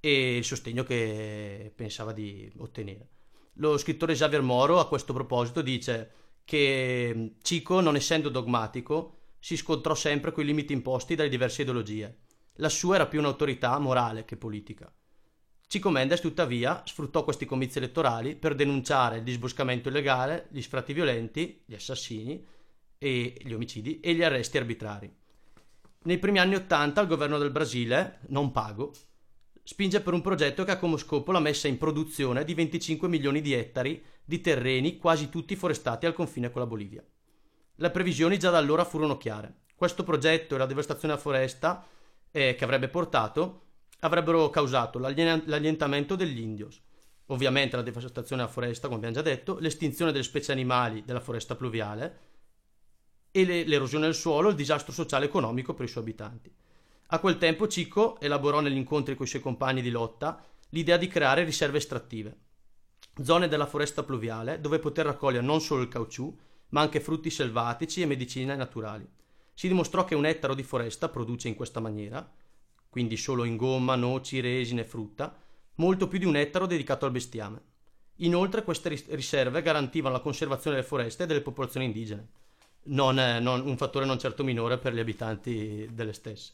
e 0.00 0.36
il 0.38 0.44
sostegno 0.44 0.82
che 0.82 1.70
pensava 1.76 2.12
di 2.12 2.50
ottenere. 2.56 3.15
Lo 3.56 3.78
scrittore 3.78 4.14
Xavier 4.14 4.42
Moro 4.42 4.78
a 4.78 4.88
questo 4.88 5.12
proposito 5.12 5.62
dice 5.62 6.12
che 6.44 7.34
Chico, 7.42 7.80
non 7.80 7.96
essendo 7.96 8.28
dogmatico, 8.28 9.18
si 9.38 9.56
scontrò 9.56 9.94
sempre 9.94 10.32
con 10.32 10.44
i 10.44 10.46
limiti 10.46 10.72
imposti 10.72 11.14
dalle 11.14 11.28
diverse 11.28 11.62
ideologie 11.62 12.24
la 12.56 12.68
sua 12.68 12.94
era 12.94 13.06
più 13.06 13.18
un'autorità 13.18 13.78
morale 13.78 14.24
che 14.24 14.36
politica. 14.36 14.90
Cico 15.68 15.90
Mendes, 15.90 16.20
tuttavia, 16.20 16.82
sfruttò 16.86 17.24
questi 17.24 17.44
comizi 17.44 17.78
elettorali 17.78 18.36
per 18.36 18.54
denunciare 18.54 19.18
il 19.18 19.24
disboscamento 19.24 19.88
illegale, 19.88 20.46
gli 20.50 20.62
sfratti 20.62 20.92
violenti, 20.92 21.62
gli 21.66 21.74
assassini 21.74 22.44
e 22.98 23.36
gli 23.42 23.52
omicidi 23.52 24.00
e 24.00 24.14
gli 24.14 24.22
arresti 24.22 24.58
arbitrari. 24.58 25.12
Nei 26.04 26.18
primi 26.18 26.38
anni 26.38 26.54
Ottanta 26.54 27.00
il 27.00 27.08
governo 27.08 27.36
del 27.36 27.50
Brasile, 27.50 28.20
non 28.28 28.52
pago, 28.52 28.94
spinge 29.66 30.00
per 30.00 30.12
un 30.12 30.20
progetto 30.20 30.62
che 30.62 30.70
ha 30.70 30.78
come 30.78 30.96
scopo 30.96 31.32
la 31.32 31.40
messa 31.40 31.66
in 31.66 31.76
produzione 31.76 32.44
di 32.44 32.54
25 32.54 33.08
milioni 33.08 33.40
di 33.40 33.52
ettari 33.52 34.00
di 34.24 34.40
terreni 34.40 34.96
quasi 34.96 35.28
tutti 35.28 35.56
forestati 35.56 36.06
al 36.06 36.12
confine 36.12 36.52
con 36.52 36.60
la 36.60 36.68
Bolivia. 36.68 37.04
Le 37.74 37.90
previsioni 37.90 38.38
già 38.38 38.50
da 38.50 38.58
allora 38.58 38.84
furono 38.84 39.16
chiare. 39.16 39.62
Questo 39.74 40.04
progetto 40.04 40.54
e 40.54 40.58
la 40.58 40.66
devastazione 40.66 41.14
della 41.14 41.20
foresta 41.20 41.84
eh, 42.30 42.54
che 42.54 42.62
avrebbe 42.62 42.86
portato 42.86 43.62
avrebbero 44.00 44.50
causato 44.50 45.00
l'allientamento 45.00 46.14
degli 46.14 46.38
indios, 46.38 46.80
ovviamente 47.26 47.74
la 47.74 47.82
devastazione 47.82 48.42
della 48.42 48.54
foresta, 48.54 48.86
come 48.86 48.98
abbiamo 48.98 49.16
già 49.16 49.22
detto, 49.22 49.58
l'estinzione 49.58 50.12
delle 50.12 50.22
specie 50.22 50.52
animali 50.52 51.02
della 51.04 51.18
foresta 51.18 51.56
pluviale 51.56 52.18
e 53.32 53.44
le, 53.44 53.64
l'erosione 53.64 54.04
del 54.04 54.14
suolo 54.14 54.50
il 54.50 54.54
disastro 54.54 54.92
sociale 54.92 55.24
e 55.24 55.28
economico 55.28 55.74
per 55.74 55.86
i 55.86 55.88
suoi 55.88 56.04
abitanti. 56.04 56.54
A 57.08 57.18
quel 57.18 57.38
tempo 57.38 57.68
Cico 57.68 58.18
elaborò 58.20 58.60
negli 58.60 58.76
incontri 58.76 59.14
con 59.14 59.26
i 59.26 59.28
suoi 59.28 59.42
compagni 59.42 59.82
di 59.82 59.90
lotta 59.90 60.42
l'idea 60.70 60.96
di 60.96 61.06
creare 61.06 61.44
riserve 61.44 61.78
estrattive, 61.78 62.36
zone 63.22 63.48
della 63.48 63.66
foresta 63.66 64.02
pluviale 64.02 64.60
dove 64.60 64.78
poter 64.78 65.06
raccogliere 65.06 65.44
non 65.44 65.60
solo 65.60 65.82
il 65.82 65.88
caucciù, 65.88 66.36
ma 66.70 66.80
anche 66.80 67.00
frutti 67.00 67.30
selvatici 67.30 68.02
e 68.02 68.06
medicine 68.06 68.56
naturali 68.56 69.08
si 69.56 69.68
dimostrò 69.68 70.04
che 70.04 70.14
un 70.14 70.26
ettaro 70.26 70.54
di 70.54 70.62
foresta 70.62 71.08
produce 71.08 71.48
in 71.48 71.54
questa 71.54 71.80
maniera, 71.80 72.30
quindi 72.90 73.16
solo 73.16 73.44
in 73.44 73.56
gomma, 73.56 73.94
noci, 73.94 74.40
resine 74.40 74.82
e 74.82 74.84
frutta, 74.84 75.34
molto 75.76 76.08
più 76.08 76.18
di 76.18 76.26
un 76.26 76.36
ettaro 76.36 76.66
dedicato 76.66 77.06
al 77.06 77.10
bestiame. 77.10 77.62
Inoltre 78.16 78.64
queste 78.64 78.90
riserve 79.08 79.62
garantivano 79.62 80.14
la 80.14 80.20
conservazione 80.20 80.76
delle 80.76 80.88
foreste 80.88 81.22
e 81.22 81.26
delle 81.26 81.40
popolazioni 81.40 81.86
indigene, 81.86 82.28
non, 82.84 83.14
non, 83.14 83.66
un 83.66 83.78
fattore 83.78 84.04
non 84.04 84.18
certo 84.18 84.44
minore 84.44 84.76
per 84.76 84.92
gli 84.92 84.98
abitanti 84.98 85.88
delle 85.90 86.12
stesse. 86.12 86.52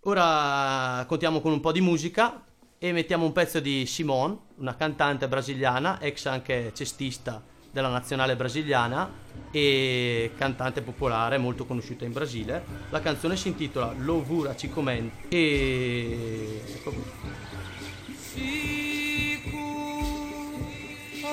Ora 0.00 1.04
contiamo 1.06 1.40
con 1.40 1.52
un 1.52 1.60
po' 1.60 1.72
di 1.72 1.80
musica 1.80 2.44
e 2.78 2.92
mettiamo 2.92 3.24
un 3.24 3.32
pezzo 3.32 3.58
di 3.58 3.86
Simone, 3.86 4.38
una 4.58 4.76
cantante 4.76 5.26
brasiliana, 5.26 6.00
ex 6.00 6.26
anche 6.26 6.72
cestista 6.74 7.42
della 7.72 7.88
nazionale 7.88 8.36
brasiliana 8.36 9.10
e 9.50 10.32
cantante 10.36 10.80
popolare 10.80 11.38
molto 11.38 11.66
conosciuta 11.66 12.04
in 12.04 12.12
Brasile. 12.12 12.64
La 12.90 13.00
canzone 13.00 13.36
si 13.36 13.48
intitola 13.48 13.92
Lovura 13.98 14.56
ci 14.56 14.70
commenti 14.70 15.26
e 15.28 16.62
ecco 16.66 16.90
qui. 16.90 17.02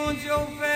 Onde 0.05 0.72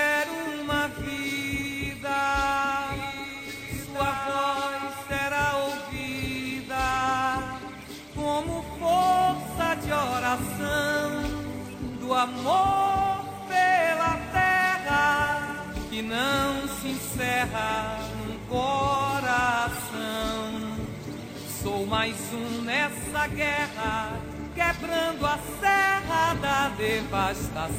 se 17.37 17.43
encerra 17.43 17.99
num 18.17 18.39
coração. 18.49 19.85
Sou 21.61 21.85
mais 21.85 22.15
um 22.33 22.63
nessa 22.63 23.27
guerra, 23.27 24.19
quebrando 24.55 25.23
a 25.25 25.37
serra 25.59 26.33
da 26.41 26.69
devastação. 26.69 27.77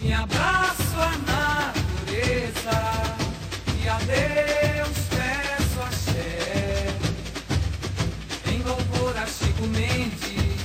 Me 0.00 0.14
abraço 0.14 0.96
à 0.98 1.10
natureza 2.06 2.80
e 3.82 3.88
a 3.88 3.98
Deus 3.98 4.96
peço 5.10 5.80
axé. 5.82 6.94
Em 8.50 8.62
louvor 8.62 9.14
a 9.18 9.26
Chico 9.26 9.66
Mendes, 9.66 10.60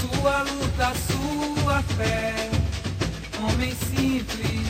sua 0.00 0.42
luta, 0.42 0.94
sua 0.94 1.82
fé 1.82 2.48
homem 3.58 3.74
simples, 3.74 4.67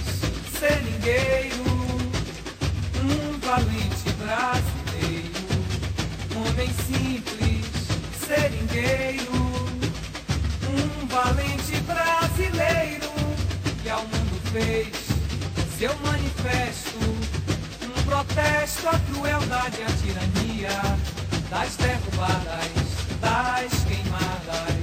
seringueiro, 0.58 1.64
um 3.04 3.38
valente 3.38 4.10
brasileiro. 4.18 5.48
Homem 6.34 6.68
simples, 6.86 7.64
seringueiro, 8.26 9.32
um 10.68 11.06
valente 11.06 11.80
brasileiro 11.82 13.12
que 13.82 13.88
ao 13.88 14.02
mundo 14.02 14.40
fez 14.52 14.88
seu 15.78 15.96
manifesto, 15.98 16.98
um 17.84 18.02
protesto 18.02 18.88
à 18.88 18.98
crueldade 18.98 19.78
e 19.78 19.84
à 19.84 19.86
tirania 19.86 20.98
das 21.50 21.76
derrubadas, 21.76 22.68
das 23.20 23.84
queimadas. 23.84 24.77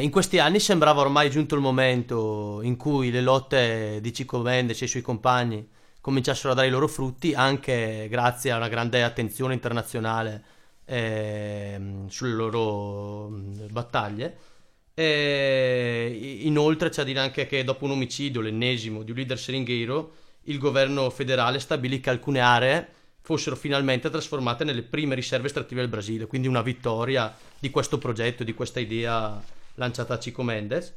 In 0.00 0.10
questi 0.10 0.38
anni 0.38 0.60
sembrava 0.60 1.00
ormai 1.00 1.28
giunto 1.28 1.56
il 1.56 1.60
momento 1.60 2.60
in 2.62 2.76
cui 2.76 3.10
le 3.10 3.20
lotte 3.20 3.98
di 4.00 4.12
Cico 4.12 4.38
Mendes 4.38 4.80
e 4.80 4.84
i 4.84 4.88
suoi 4.88 5.02
compagni 5.02 5.66
cominciassero 6.00 6.52
a 6.52 6.54
dare 6.54 6.68
i 6.68 6.70
loro 6.70 6.86
frutti 6.86 7.34
anche 7.34 8.06
grazie 8.08 8.52
a 8.52 8.56
una 8.56 8.68
grande 8.68 9.02
attenzione 9.02 9.54
internazionale 9.54 10.44
eh, 10.84 11.80
sulle 12.08 12.34
loro 12.34 13.28
battaglie. 13.70 14.36
E 14.94 16.38
inoltre 16.42 16.90
c'è 16.90 16.98
da 16.98 17.04
dire 17.04 17.20
anche 17.20 17.46
che 17.46 17.64
dopo 17.64 17.84
un 17.84 17.92
omicidio, 17.92 18.40
l'ennesimo, 18.40 19.02
di 19.02 19.10
un 19.10 19.16
leader 19.16 19.38
seringheiro, 19.38 20.12
il 20.44 20.58
governo 20.58 21.10
federale 21.10 21.58
stabilì 21.58 22.00
che 22.00 22.10
alcune 22.10 22.40
aree 22.40 22.88
fossero 23.20 23.56
finalmente 23.56 24.10
trasformate 24.10 24.64
nelle 24.64 24.82
prime 24.82 25.14
riserve 25.14 25.46
estrattive 25.46 25.80
del 25.80 25.90
Brasile, 25.90 26.26
quindi 26.26 26.46
una 26.46 26.62
vittoria 26.62 27.36
di 27.58 27.70
questo 27.70 27.98
progetto, 27.98 28.44
di 28.44 28.54
questa 28.54 28.80
idea 28.80 29.56
lanciata 29.78 30.14
a 30.14 30.18
Chico 30.18 30.42
Mendes. 30.42 30.94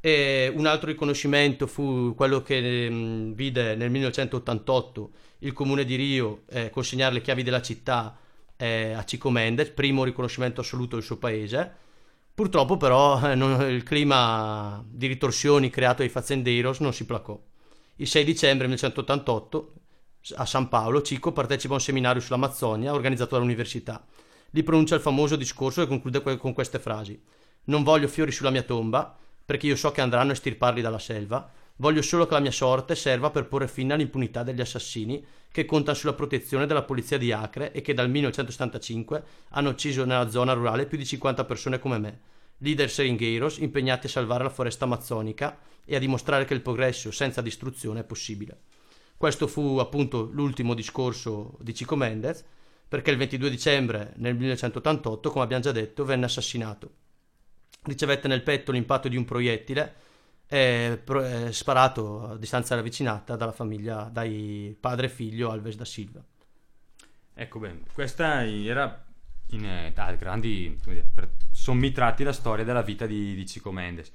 E 0.00 0.50
un 0.54 0.64
altro 0.64 0.88
riconoscimento 0.88 1.66
fu 1.66 2.14
quello 2.14 2.42
che 2.42 2.88
mh, 2.88 3.34
vide 3.34 3.74
nel 3.74 3.90
1988 3.90 5.10
il 5.40 5.52
comune 5.52 5.84
di 5.84 5.94
Rio 5.94 6.42
eh, 6.48 6.70
consegnare 6.70 7.14
le 7.14 7.20
chiavi 7.20 7.42
della 7.42 7.60
città 7.60 8.16
eh, 8.56 8.92
a 8.92 9.02
Chico 9.04 9.30
Mendes, 9.30 9.70
primo 9.70 10.04
riconoscimento 10.04 10.62
assoluto 10.62 10.96
del 10.96 11.04
suo 11.04 11.18
paese. 11.18 11.88
Purtroppo 12.34 12.76
però 12.78 13.30
eh, 13.30 13.34
non, 13.34 13.70
il 13.70 13.82
clima 13.82 14.82
di 14.88 15.06
ritorsioni 15.06 15.68
creato 15.68 15.98
dai 15.98 16.08
fazzendeiros 16.08 16.80
non 16.80 16.94
si 16.94 17.04
placò. 17.04 17.38
Il 17.96 18.06
6 18.06 18.24
dicembre 18.24 18.66
1988 18.66 19.72
a 20.36 20.46
San 20.46 20.68
Paolo 20.68 21.02
Cico 21.02 21.32
partecipa 21.32 21.74
a 21.74 21.76
un 21.76 21.82
seminario 21.82 22.20
sull'Amazzonia 22.20 22.92
organizzato 22.92 23.34
dall'università. 23.34 24.04
Lì 24.50 24.62
pronuncia 24.62 24.94
il 24.94 25.00
famoso 25.00 25.36
discorso 25.36 25.82
che 25.82 25.88
conclude 25.88 26.38
con 26.38 26.52
queste 26.52 26.78
frasi. 26.78 27.20
Non 27.64 27.82
voglio 27.82 28.08
fiori 28.08 28.32
sulla 28.32 28.50
mia 28.50 28.62
tomba, 28.62 29.16
perché 29.44 29.66
io 29.66 29.74
so 29.74 29.90
che 29.90 30.00
andranno 30.00 30.30
a 30.30 30.34
estirparli 30.34 30.80
dalla 30.80 31.00
selva. 31.00 31.50
Voglio 31.76 32.02
solo 32.02 32.24
che 32.24 32.34
la 32.34 32.40
mia 32.40 32.52
sorte 32.52 32.94
serva 32.94 33.30
per 33.30 33.48
porre 33.48 33.66
fine 33.66 33.92
all'impunità 33.94 34.42
degli 34.42 34.60
assassini 34.60 35.24
che 35.50 35.64
contano 35.64 35.96
sulla 35.96 36.12
protezione 36.12 36.66
della 36.66 36.82
polizia 36.84 37.18
di 37.18 37.32
Acre 37.32 37.72
e 37.72 37.80
che 37.80 37.92
dal 37.92 38.08
1975 38.08 39.24
hanno 39.48 39.70
ucciso 39.70 40.04
nella 40.04 40.30
zona 40.30 40.52
rurale 40.52 40.86
più 40.86 40.96
di 40.96 41.04
50 41.04 41.44
persone 41.44 41.78
come 41.80 41.98
me. 41.98 42.20
Leader 42.58 42.88
seringheiros 42.88 43.58
impegnati 43.58 44.06
a 44.06 44.10
salvare 44.10 44.44
la 44.44 44.50
foresta 44.50 44.84
amazzonica 44.84 45.58
e 45.84 45.96
a 45.96 45.98
dimostrare 45.98 46.44
che 46.44 46.54
il 46.54 46.62
progresso 46.62 47.10
senza 47.10 47.40
distruzione 47.40 48.00
è 48.00 48.04
possibile. 48.04 48.60
Questo 49.16 49.48
fu 49.48 49.78
appunto 49.78 50.28
l'ultimo 50.32 50.74
discorso 50.74 51.56
di 51.60 51.74
Cico 51.74 51.96
Mendez, 51.96 52.44
perché 52.86 53.10
il 53.10 53.16
22 53.16 53.50
dicembre 53.50 54.12
nel 54.18 54.34
1988, 54.34 55.30
come 55.30 55.42
abbiamo 55.42 55.62
già 55.62 55.72
detto, 55.72 56.04
venne 56.04 56.26
assassinato 56.26 57.08
ricevette 57.82 58.28
nel 58.28 58.42
petto 58.42 58.72
l'impatto 58.72 59.08
di 59.08 59.16
un 59.16 59.24
proiettile 59.24 59.94
eh, 60.46 61.00
pro, 61.02 61.24
eh, 61.24 61.52
sparato 61.52 62.30
a 62.30 62.36
distanza 62.36 62.74
ravvicinata 62.74 63.36
dalla 63.36 63.52
famiglia, 63.52 64.08
dai 64.12 64.76
padre 64.78 65.06
e 65.06 65.10
figlio 65.10 65.50
Alves 65.50 65.76
da 65.76 65.84
Silva. 65.84 66.22
Ecco 67.32 67.58
bene, 67.60 67.82
questa 67.92 68.44
era 68.44 69.04
in 69.50 69.64
eh, 69.64 69.92
dai, 69.94 70.16
grandi, 70.16 70.76
dire, 70.84 71.06
per 71.14 71.30
sommi 71.52 71.92
tratti 71.92 72.24
la 72.24 72.32
storia 72.32 72.64
della 72.64 72.82
vita 72.82 73.06
di, 73.06 73.34
di 73.34 73.46
Cico 73.46 73.70
Mendes. 73.70 74.12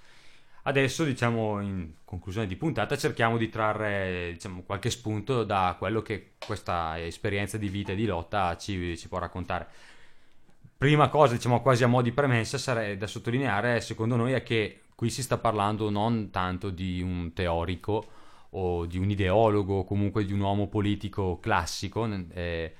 Adesso, 0.63 1.03
diciamo, 1.03 1.61
in 1.61 1.91
conclusione 2.03 2.47
di 2.47 2.55
puntata, 2.55 2.97
cerchiamo 2.97 3.37
di 3.37 3.49
trarre 3.49 4.31
diciamo, 4.33 4.63
qualche 4.63 4.89
spunto 4.89 5.43
da 5.43 5.75
quello 5.77 6.01
che 6.01 6.33
questa 6.43 6.99
esperienza 7.01 7.57
di 7.57 7.69
vita 7.69 7.91
e 7.91 7.95
di 7.95 8.05
lotta 8.05 8.57
ci, 8.57 8.97
ci 8.97 9.07
può 9.07 9.19
raccontare 9.19 9.67
prima 10.77 11.09
cosa, 11.09 11.33
diciamo 11.33 11.61
quasi 11.61 11.83
a 11.83 11.87
mo' 11.87 12.01
di 12.01 12.11
premessa, 12.11 12.57
sarei 12.57 12.97
da 12.97 13.07
sottolineare, 13.07 13.81
secondo 13.81 14.15
noi, 14.15 14.33
è 14.33 14.43
che 14.43 14.81
qui 14.95 15.09
si 15.09 15.21
sta 15.21 15.37
parlando 15.37 15.89
non 15.89 16.29
tanto 16.31 16.69
di 16.69 17.01
un 17.01 17.33
teorico 17.33 18.05
o 18.51 18.85
di 18.85 18.97
un 18.97 19.09
ideologo 19.09 19.79
o 19.79 19.83
comunque 19.83 20.25
di 20.25 20.33
un 20.33 20.39
uomo 20.39 20.67
politico 20.67 21.39
classico, 21.39 22.07
eh, 22.33 22.73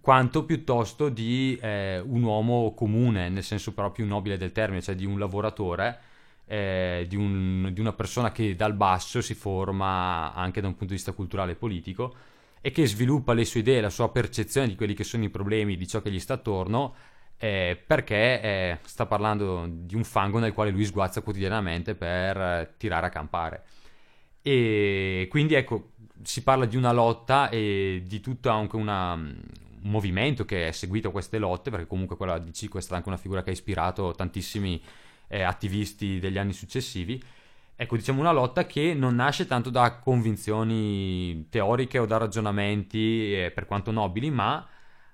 quanto 0.00 0.44
piuttosto 0.44 1.08
di 1.08 1.58
eh, 1.60 2.00
un 2.00 2.22
uomo 2.22 2.72
comune, 2.74 3.28
nel 3.28 3.42
senso 3.42 3.72
proprio 3.72 4.06
nobile 4.06 4.36
del 4.36 4.52
termine, 4.52 4.80
cioè 4.80 4.94
di 4.94 5.04
un 5.04 5.18
lavoratore, 5.18 5.98
eh, 6.46 7.06
di, 7.08 7.16
un, 7.16 7.70
di 7.72 7.80
una 7.80 7.92
persona 7.92 8.30
che 8.32 8.54
dal 8.54 8.74
basso 8.74 9.20
si 9.20 9.34
forma 9.34 10.32
anche 10.34 10.60
da 10.60 10.66
un 10.66 10.74
punto 10.74 10.92
di 10.92 10.98
vista 10.98 11.12
culturale 11.12 11.52
e 11.52 11.56
politico 11.56 12.14
e 12.60 12.70
che 12.70 12.86
sviluppa 12.86 13.32
le 13.32 13.44
sue 13.44 13.60
idee, 13.60 13.80
la 13.80 13.90
sua 13.90 14.10
percezione 14.10 14.68
di 14.68 14.76
quelli 14.76 14.94
che 14.94 15.02
sono 15.02 15.24
i 15.24 15.30
problemi, 15.30 15.76
di 15.76 15.86
ciò 15.88 16.00
che 16.00 16.10
gli 16.10 16.20
sta 16.20 16.34
attorno 16.34 16.94
eh, 17.42 17.76
perché 17.84 18.40
eh, 18.40 18.78
sta 18.84 19.04
parlando 19.04 19.66
di 19.68 19.96
un 19.96 20.04
fango 20.04 20.38
nel 20.38 20.52
quale 20.52 20.70
lui 20.70 20.84
sguazza 20.84 21.22
quotidianamente 21.22 21.96
per 21.96 22.36
eh, 22.36 22.74
tirare 22.76 23.06
a 23.06 23.08
campare. 23.08 23.64
E 24.40 25.26
quindi 25.28 25.54
ecco, 25.54 25.90
si 26.22 26.44
parla 26.44 26.66
di 26.66 26.76
una 26.76 26.92
lotta 26.92 27.48
e 27.48 28.04
di 28.06 28.20
tutto 28.20 28.48
anche 28.48 28.76
una, 28.76 29.14
un 29.14 29.40
movimento 29.80 30.44
che 30.44 30.68
è 30.68 30.70
seguito 30.70 31.08
a 31.08 31.10
queste 31.10 31.38
lotte, 31.38 31.70
perché 31.70 31.88
comunque 31.88 32.16
quella 32.16 32.38
di 32.38 32.52
Cico 32.52 32.78
è 32.78 32.80
stata 32.80 32.94
anche 32.94 33.08
una 33.08 33.18
figura 33.18 33.42
che 33.42 33.50
ha 33.50 33.54
ispirato 33.54 34.12
tantissimi 34.12 34.80
eh, 35.26 35.42
attivisti 35.42 36.20
degli 36.20 36.38
anni 36.38 36.52
successivi. 36.52 37.20
Ecco, 37.74 37.96
diciamo 37.96 38.20
una 38.20 38.30
lotta 38.30 38.66
che 38.66 38.94
non 38.94 39.16
nasce 39.16 39.48
tanto 39.48 39.68
da 39.68 39.98
convinzioni 39.98 41.48
teoriche 41.48 41.98
o 41.98 42.06
da 42.06 42.18
ragionamenti, 42.18 43.34
eh, 43.34 43.50
per 43.50 43.66
quanto 43.66 43.90
nobili, 43.90 44.30
ma 44.30 44.64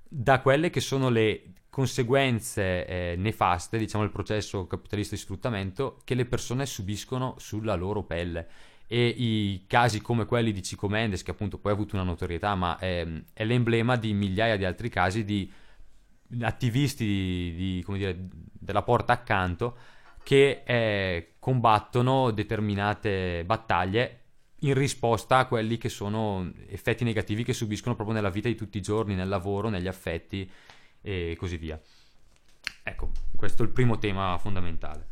da 0.07 0.41
quelle 0.41 0.69
che 0.69 0.81
sono 0.81 1.09
le 1.09 1.53
conseguenze 1.71 2.87
eh, 2.87 3.15
nefaste, 3.17 3.79
diciamo, 3.79 4.05
del 4.05 4.13
processo 4.13 4.67
capitalista 4.67 5.15
di 5.15 5.21
sfruttamento 5.21 6.01
che 6.05 6.15
le 6.15 6.25
persone 6.25 6.67
subiscono 6.67 7.35
sulla 7.39 7.75
loro 7.75 8.03
pelle. 8.03 8.49
E 8.87 9.07
i 9.07 9.65
casi 9.67 10.01
come 10.01 10.25
quelli 10.25 10.51
di 10.51 10.63
Cico 10.63 10.89
Mendes, 10.89 11.23
che 11.23 11.31
appunto 11.31 11.59
poi 11.59 11.73
ha 11.73 11.75
avuto 11.75 11.95
una 11.95 12.05
notorietà, 12.05 12.55
ma 12.55 12.79
è, 12.79 13.07
è 13.35 13.45
l'emblema 13.45 13.97
di 13.97 14.15
migliaia 14.15 14.57
di 14.57 14.65
altri 14.65 14.89
casi 14.89 15.25
di 15.25 15.51
attivisti 16.41 17.05
di, 17.05 17.55
di, 17.55 17.85
dire, 17.97 18.17
della 18.53 18.83
porta 18.83 19.13
accanto 19.13 19.77
che 20.23 20.63
eh, 20.65 21.35
combattono 21.39 22.31
determinate 22.31 23.45
battaglie 23.47 24.21
in 24.61 24.75
risposta 24.75 25.39
a 25.39 25.47
quelli 25.47 25.79
che 25.79 25.89
sono 25.89 26.51
effetti 26.69 27.05
negativi 27.05 27.45
che 27.45 27.53
subiscono 27.53 27.95
proprio 27.95 28.17
nella 28.17 28.31
vita 28.31 28.49
di 28.49 28.55
tutti 28.55 28.79
i 28.79 28.83
giorni, 28.83 29.15
nel 29.15 29.29
lavoro, 29.29 29.69
negli 29.69 29.87
affetti 29.87 30.51
e 31.09 31.37
così 31.39 31.57
via. 31.57 31.81
Ecco, 32.83 33.11
questo 33.35 33.63
è 33.63 33.67
il 33.67 33.73
primo 33.73 33.99
tema 33.99 34.37
fondamentale. 34.39 35.07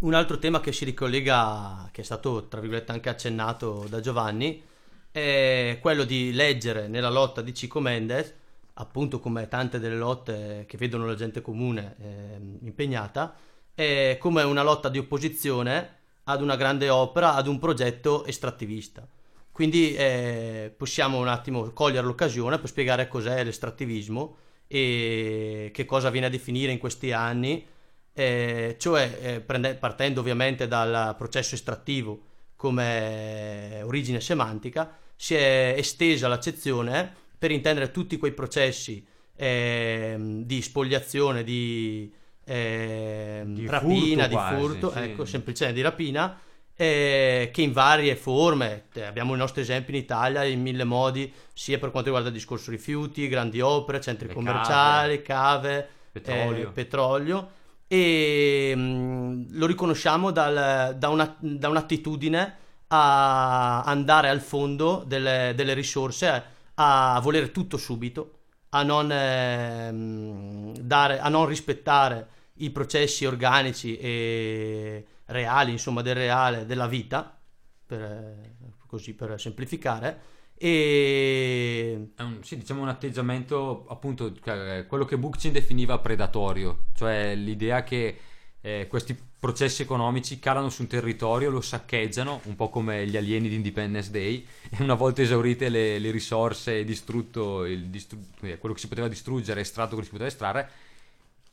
Un 0.00 0.14
altro 0.14 0.38
tema 0.38 0.60
che 0.60 0.72
si 0.72 0.86
ricollega, 0.86 1.88
che 1.92 2.00
è 2.00 2.04
stato 2.04 2.48
tra 2.48 2.60
virgolette 2.60 2.92
anche 2.92 3.10
accennato 3.10 3.86
da 3.88 4.00
Giovanni, 4.00 4.62
è 5.10 5.78
quello 5.80 6.04
di 6.04 6.32
leggere 6.32 6.88
nella 6.88 7.10
lotta 7.10 7.42
di 7.42 7.52
Cico 7.52 7.80
Mendes, 7.80 8.32
appunto 8.74 9.20
come 9.20 9.46
tante 9.48 9.78
delle 9.78 9.96
lotte 9.96 10.64
che 10.66 10.78
vedono 10.78 11.06
la 11.06 11.14
gente 11.14 11.42
comune 11.42 11.96
eh, 12.00 12.56
impegnata, 12.62 13.36
è 13.74 14.16
come 14.18 14.42
una 14.42 14.62
lotta 14.62 14.88
di 14.88 14.98
opposizione 14.98 15.98
ad 16.24 16.40
una 16.40 16.56
grande 16.56 16.88
opera, 16.88 17.34
ad 17.34 17.46
un 17.46 17.58
progetto 17.58 18.24
estrattivista. 18.24 19.06
Quindi 19.52 19.94
eh, 19.94 20.74
possiamo 20.76 21.18
un 21.18 21.28
attimo 21.28 21.70
cogliere 21.70 22.06
l'occasione 22.06 22.58
per 22.58 22.68
spiegare 22.68 23.08
cos'è 23.08 23.44
l'estrattivismo 23.44 24.36
e 24.66 25.70
che 25.72 25.84
cosa 25.84 26.10
viene 26.10 26.26
a 26.26 26.30
definire 26.30 26.72
in 26.72 26.78
questi 26.78 27.12
anni, 27.12 27.66
eh, 28.12 28.76
cioè 28.78 29.18
eh, 29.20 29.40
prende, 29.40 29.74
partendo 29.74 30.20
ovviamente 30.20 30.68
dal 30.68 31.14
processo 31.16 31.54
estrattivo 31.54 32.20
come 32.56 33.82
origine 33.84 34.20
semantica, 34.20 34.96
si 35.16 35.34
è 35.34 35.74
estesa 35.76 36.28
l'accezione 36.28 37.12
per 37.38 37.50
intendere 37.50 37.90
tutti 37.90 38.16
quei 38.16 38.32
processi 38.32 39.04
eh, 39.36 40.16
di 40.18 40.62
spoliazione, 40.62 41.44
di, 41.44 42.12
ehm, 42.44 43.54
di 43.54 43.66
rapina, 43.66 44.28
furto 44.28 44.28
di 44.28 44.56
furto, 44.56 44.92
sì. 44.92 44.98
ecco, 44.98 45.24
semplicemente 45.24 45.80
di 45.80 45.86
rapina, 45.86 46.38
eh, 46.76 47.50
che 47.52 47.62
in 47.62 47.72
varie 47.72 48.16
forme, 48.16 48.86
eh, 48.94 49.02
abbiamo 49.02 49.34
i 49.34 49.38
nostri 49.38 49.62
esempi 49.62 49.92
in 49.92 49.98
Italia 49.98 50.42
in 50.44 50.60
mille 50.60 50.84
modi, 50.84 51.32
sia 51.52 51.78
per 51.78 51.90
quanto 51.90 52.08
riguarda 52.08 52.28
il 52.28 52.34
discorso 52.34 52.70
rifiuti, 52.70 53.28
grandi 53.28 53.60
opere, 53.60 54.00
centri 54.00 54.28
Le 54.28 54.34
commerciali, 54.34 55.22
cave, 55.22 55.88
petrolio. 56.10 56.68
Eh, 56.68 56.72
petrolio. 56.72 57.50
e 57.86 58.72
mh, 58.74 58.80
mm, 58.80 59.42
lo 59.52 59.66
riconosciamo 59.66 60.30
dal, 60.30 60.96
da, 60.96 61.08
una, 61.08 61.36
da, 61.38 61.68
un'attitudine 61.68 62.56
a 62.88 63.82
andare 63.82 64.28
al 64.28 64.40
fondo 64.40 65.04
delle, 65.06 65.52
delle 65.54 65.74
risorse, 65.74 66.28
a, 66.74 67.14
a 67.14 67.20
volere 67.20 67.52
tutto 67.52 67.76
subito, 67.76 68.38
a 68.70 68.82
non, 68.82 69.10
eh, 69.12 70.72
dare, 70.80 71.20
a 71.20 71.28
non 71.28 71.46
rispettare 71.46 72.28
i 72.58 72.70
processi 72.70 73.26
organici 73.26 73.96
e 73.96 75.06
reali, 75.26 75.72
insomma 75.72 76.02
del 76.02 76.14
reale, 76.14 76.66
della 76.66 76.86
vita, 76.86 77.38
per, 77.86 78.56
così 78.86 79.14
per 79.14 79.40
semplificare. 79.40 80.32
E... 80.56 82.12
È 82.14 82.22
sì, 82.42 82.56
diciamo 82.58 82.82
un 82.82 82.88
atteggiamento 82.88 83.86
appunto 83.88 84.32
quello 84.40 85.04
che 85.04 85.18
Bookchin 85.18 85.52
definiva 85.52 85.98
predatorio, 85.98 86.86
cioè 86.94 87.34
l'idea 87.34 87.82
che 87.82 88.18
eh, 88.60 88.86
questi 88.88 89.14
processi 89.38 89.82
economici 89.82 90.38
calano 90.38 90.70
su 90.70 90.80
un 90.80 90.88
territorio, 90.88 91.50
lo 91.50 91.60
saccheggiano, 91.60 92.40
un 92.44 92.56
po' 92.56 92.70
come 92.70 93.06
gli 93.06 93.14
alieni 93.14 93.50
di 93.50 93.56
Independence 93.56 94.10
Day, 94.10 94.46
e 94.70 94.82
una 94.82 94.94
volta 94.94 95.20
esaurite 95.20 95.68
le, 95.68 95.98
le 95.98 96.10
risorse 96.10 96.78
e 96.78 96.84
distrutto 96.84 97.66
il, 97.66 97.88
distru- 97.88 98.24
eh, 98.40 98.56
quello 98.56 98.74
che 98.74 98.80
si 98.80 98.88
poteva 98.88 99.06
distruggere, 99.06 99.60
estratto 99.60 99.96
quello 99.96 100.04
che 100.04 100.08
si 100.08 100.12
poteva 100.12 100.30
estrarre, 100.30 100.70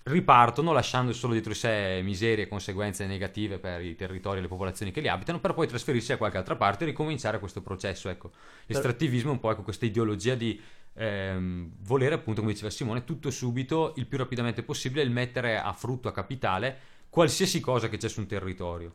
ripartono 0.04 0.72
lasciando 0.72 1.14
solo 1.14 1.34
dietro 1.34 1.52
di 1.52 1.58
sé 1.58 2.02
miserie 2.04 2.46
e 2.46 2.48
conseguenze 2.48 3.06
negative 3.06 3.60
per 3.60 3.82
i 3.82 3.96
territori 3.96 4.40
e 4.40 4.42
le 4.42 4.48
popolazioni 4.48 4.92
che 4.92 5.02
li 5.02 5.08
abitano, 5.08 5.40
per 5.40 5.54
poi 5.54 5.68
trasferirsi 5.68 6.12
a 6.12 6.18
qualche 6.18 6.38
altra 6.38 6.56
parte 6.56 6.84
e 6.84 6.88
ricominciare 6.88 7.40
questo 7.40 7.62
processo. 7.62 8.10
Ecco. 8.10 8.32
L'estrattivismo 8.66 9.30
è 9.30 9.34
un 9.34 9.40
po' 9.40 9.52
ecco, 9.52 9.62
questa 9.64 9.86
ideologia 9.86 10.36
di 10.36 10.60
ehm, 10.94 11.72
volere, 11.82 12.16
appunto, 12.16 12.42
come 12.42 12.54
diceva 12.54 12.72
Simone, 12.72 13.04
tutto 13.04 13.30
subito, 13.30 13.94
il 13.98 14.08
più 14.08 14.18
rapidamente 14.18 14.64
possibile, 14.64 15.04
il 15.04 15.12
mettere 15.12 15.60
a 15.60 15.74
frutto, 15.74 16.08
a 16.08 16.12
capitale, 16.12 16.80
qualsiasi 17.10 17.60
cosa 17.60 17.88
che 17.90 17.98
c'è 17.98 18.10
su 18.10 18.22
un 18.22 18.28
territorio. 18.28 18.94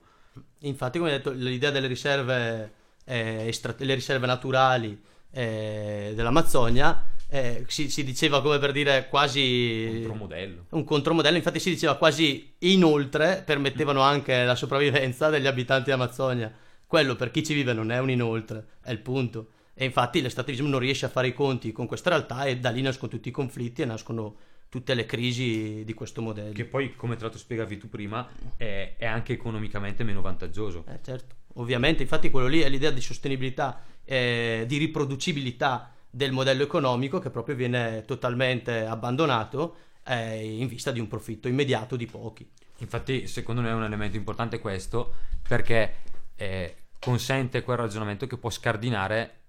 Infatti, 0.61 0.99
come 0.99 1.11
detto, 1.11 1.31
l'idea 1.31 1.71
delle 1.71 1.87
riserve, 1.87 2.73
eh, 3.05 3.47
estra- 3.47 3.75
le 3.79 3.95
riserve 3.95 4.27
naturali 4.27 5.01
eh, 5.31 6.13
dell'Amazzonia 6.15 7.15
eh, 7.29 7.65
si, 7.67 7.91
si 7.91 8.05
diceva 8.05 8.41
come 8.41 8.59
per 8.59 8.73
dire 8.73 9.09
quasi 9.09 9.91
Contromodello. 9.95 10.67
un 10.71 10.85
contromodello, 10.85 11.37
infatti 11.37 11.59
si 11.59 11.71
diceva 11.71 11.97
quasi 11.97 12.55
inoltre 12.61 13.43
permettevano 13.45 14.01
anche 14.01 14.45
la 14.45 14.55
sopravvivenza 14.55 15.29
degli 15.29 15.47
abitanti 15.47 15.91
dell'Amazzonia. 15.91 16.53
Quello 16.87 17.17
per 17.17 17.33
chi 17.33 17.45
ci 17.45 17.53
vive 17.53 17.73
non 17.73 17.91
è 17.91 17.99
un 17.99 18.11
inoltre, 18.11 18.67
è 18.83 18.93
il 18.93 19.01
punto. 19.01 19.49
E 19.75 19.85
infatti 19.85 20.23
l'estativismo 20.23 20.69
non 20.69 20.79
riesce 20.79 21.05
a 21.05 21.09
fare 21.11 21.29
i 21.29 21.35
conti 21.35 21.73
con 21.73 21.87
questa 21.87 22.11
realtà 22.11 22.45
e 22.45 22.59
da 22.59 22.71
lì 22.71 22.81
nascono 22.81 23.11
tutti 23.11 23.29
i 23.29 23.33
conflitti 23.33 23.83
e 23.83 23.85
nascono 23.85 24.37
tutte 24.69 24.95
le 24.95 25.05
crisi 25.05 25.83
di 25.85 25.95
questo 25.95 26.23
modello. 26.23 26.53
Che 26.53 26.65
poi, 26.65 26.95
come 26.95 27.15
tra 27.15 27.25
l'altro 27.25 27.41
spiegavi 27.41 27.77
tu 27.77 27.89
prima, 27.89 28.27
è, 28.57 28.95
è 28.97 29.05
anche 29.05 29.33
economicamente 29.33 30.05
meno 30.05 30.21
vantaggioso. 30.21 30.85
Eh, 30.89 30.99
certo, 31.03 31.35
ovviamente, 31.55 32.03
infatti 32.03 32.31
quello 32.31 32.47
lì 32.47 32.61
è 32.61 32.69
l'idea 32.69 32.91
di 32.91 33.01
sostenibilità, 33.01 33.83
eh, 34.05 34.65
di 34.67 34.77
riproducibilità 34.79 35.91
del 36.17 36.33
modello 36.33 36.63
economico 36.63 37.19
che 37.19 37.29
proprio 37.29 37.55
viene 37.55 38.03
totalmente 38.07 38.87
abbandonato 38.87 39.77
eh, 40.03 40.59
in 40.59 40.67
vista 40.67 40.91
di 40.91 40.99
un 40.99 41.09
profitto 41.09 41.47
immediato 41.47 41.95
di 41.95 42.07
pochi. 42.07 42.51
Infatti, 42.79 43.27
secondo 43.27 43.61
me 43.61 43.69
è 43.69 43.75
un 43.75 43.85
elemento 43.85 44.17
importante 44.17 44.59
questo, 44.59 45.13
perché 45.47 45.97
eh, 46.37 46.75
consente 46.99 47.61
quel 47.61 47.77
ragionamento 47.77 48.27
che 48.27 48.39
può 48.39 48.49
scardinare 48.49 49.41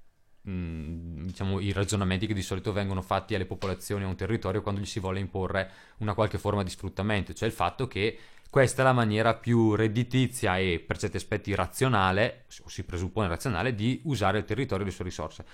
mh, 0.42 1.28
diciamo, 1.28 1.62
i 1.62 1.72
ragionamenti 1.72 2.28
che 2.28 2.34
di 2.34 2.42
solito 2.42 2.74
vengono 2.74 3.02
fatti 3.02 3.34
alle 3.34 3.46
popolazioni 3.46 4.04
a 4.04 4.08
un 4.08 4.18
territorio 4.18 4.62
quando 4.62 4.82
gli 4.82 4.86
si 4.86 5.00
vuole 5.00 5.22
imporre 5.22 5.72
una 6.00 6.14
qualche 6.14 6.38
forma 6.38 6.64
di 6.64 6.70
sfruttamento, 6.70 7.32
cioè 7.32 7.48
il 7.48 7.54
fatto 7.54 7.88
che 7.88 8.20
questa 8.50 8.82
è 8.82 8.84
la 8.84 8.92
maniera 8.92 9.36
più 9.36 9.74
redditizia 9.74 10.58
e 10.58 10.84
per 10.86 10.98
certi 10.98 11.16
aspetti 11.16 11.56
razionale, 11.56 12.44
o 12.62 12.68
si 12.68 12.84
presuppone 12.84 13.30
razionale, 13.30 13.74
di 13.74 14.02
usare 14.04 14.40
il 14.40 14.44
territorio 14.44 14.84
e 14.84 14.90
le 14.90 14.94
sue 14.94 15.06
risorse. 15.06 15.46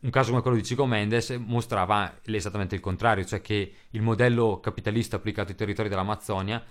Un 0.00 0.10
caso 0.10 0.30
come 0.30 0.42
quello 0.42 0.56
di 0.56 0.62
Chico 0.62 0.86
Mendes 0.86 1.30
mostrava 1.30 2.20
esattamente 2.22 2.76
il 2.76 2.80
contrario, 2.80 3.24
cioè 3.24 3.40
che 3.40 3.72
il 3.90 4.00
modello 4.00 4.60
capitalista 4.60 5.16
applicato 5.16 5.50
ai 5.50 5.56
territori 5.56 5.88
dell'Amazzonia 5.88 6.62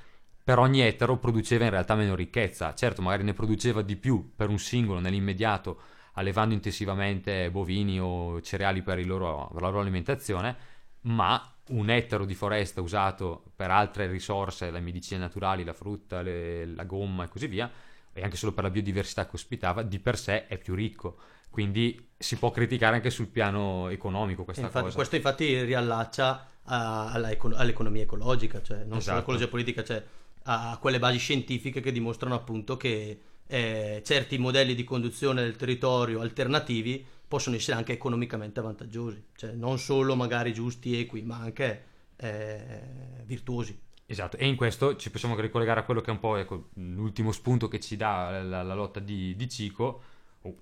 per 0.41 0.59
ogni 0.59 0.79
ettaro 0.79 1.17
produceva 1.17 1.65
in 1.65 1.71
realtà 1.71 1.95
meno 1.95 2.15
ricchezza. 2.15 2.73
Certo, 2.73 3.01
magari 3.01 3.23
ne 3.23 3.33
produceva 3.33 3.81
di 3.81 3.97
più 3.97 4.31
per 4.33 4.47
un 4.47 4.57
singolo 4.59 5.01
nell'immediato, 5.01 5.81
allevando 6.13 6.53
intensivamente 6.53 7.51
bovini 7.51 7.99
o 7.99 8.39
cereali 8.39 8.81
per, 8.81 9.05
loro, 9.05 9.49
per 9.51 9.61
la 9.61 9.67
loro 9.67 9.81
alimentazione, 9.81 10.55
ma 11.01 11.53
un 11.71 11.89
ettaro 11.89 12.23
di 12.23 12.33
foresta 12.33 12.79
usato 12.79 13.43
per 13.53 13.71
altre 13.71 14.07
risorse, 14.07 14.71
le 14.71 14.79
medicine 14.79 15.19
naturali, 15.19 15.65
la 15.65 15.73
frutta, 15.73 16.21
le, 16.21 16.65
la 16.65 16.85
gomma 16.85 17.25
e 17.25 17.27
così 17.27 17.47
via, 17.47 17.69
e 18.13 18.23
anche 18.23 18.37
solo 18.37 18.53
per 18.53 18.63
la 18.63 18.69
biodiversità 18.69 19.25
che 19.25 19.35
ospitava, 19.35 19.83
di 19.83 19.99
per 19.99 20.17
sé 20.17 20.47
è 20.47 20.57
più 20.57 20.75
ricco. 20.75 21.17
Quindi 21.49 22.09
si 22.17 22.37
può 22.37 22.51
criticare 22.51 22.95
anche 22.95 23.09
sul 23.09 23.27
piano 23.27 23.89
economico 23.89 24.43
questa 24.43 24.63
Infatti, 24.63 24.83
cosa. 24.85 24.95
questo 24.95 25.15
infatti 25.15 25.61
riallaccia 25.63 26.47
a- 26.63 27.11
alla 27.11 27.31
eco- 27.31 27.55
all'economia 27.55 28.03
ecologica, 28.03 28.61
cioè 28.61 28.77
non 28.79 28.85
solo 28.87 28.97
Esatto. 28.99 29.15
all'ecologia 29.17 29.47
politica, 29.47 29.83
cioè 29.83 30.03
a 30.49 30.77
quelle 30.79 30.99
basi 30.99 31.17
scientifiche 31.17 31.81
che 31.81 31.91
dimostrano 31.91 32.35
appunto 32.35 32.77
che 32.77 33.19
eh, 33.47 34.01
certi 34.05 34.37
modelli 34.37 34.75
di 34.75 34.83
conduzione 34.83 35.41
del 35.41 35.55
territorio 35.55 36.19
alternativi 36.21 37.05
possono 37.27 37.55
essere 37.55 37.77
anche 37.77 37.93
economicamente 37.93 38.61
vantaggiosi, 38.61 39.23
cioè 39.35 39.51
non 39.51 39.77
solo 39.79 40.15
magari 40.15 40.53
giusti, 40.53 40.99
equi, 40.99 41.21
ma 41.21 41.37
anche 41.37 41.83
eh, 42.17 42.81
virtuosi. 43.25 43.77
Esatto, 44.05 44.37
e 44.37 44.47
in 44.47 44.55
questo 44.55 44.95
ci 44.95 45.09
possiamo 45.11 45.35
ricollegare 45.37 45.81
a 45.81 45.83
quello 45.83 45.99
che 46.01 46.09
è 46.09 46.13
un 46.13 46.19
po' 46.19 46.37
ecco, 46.37 46.69
l'ultimo 46.75 47.31
spunto 47.33 47.67
che 47.67 47.79
ci 47.81 47.97
dà 47.97 48.41
la, 48.41 48.63
la 48.63 48.73
lotta 48.73 48.99
di, 49.01 49.35
di 49.35 49.49
Cico, 49.49 50.01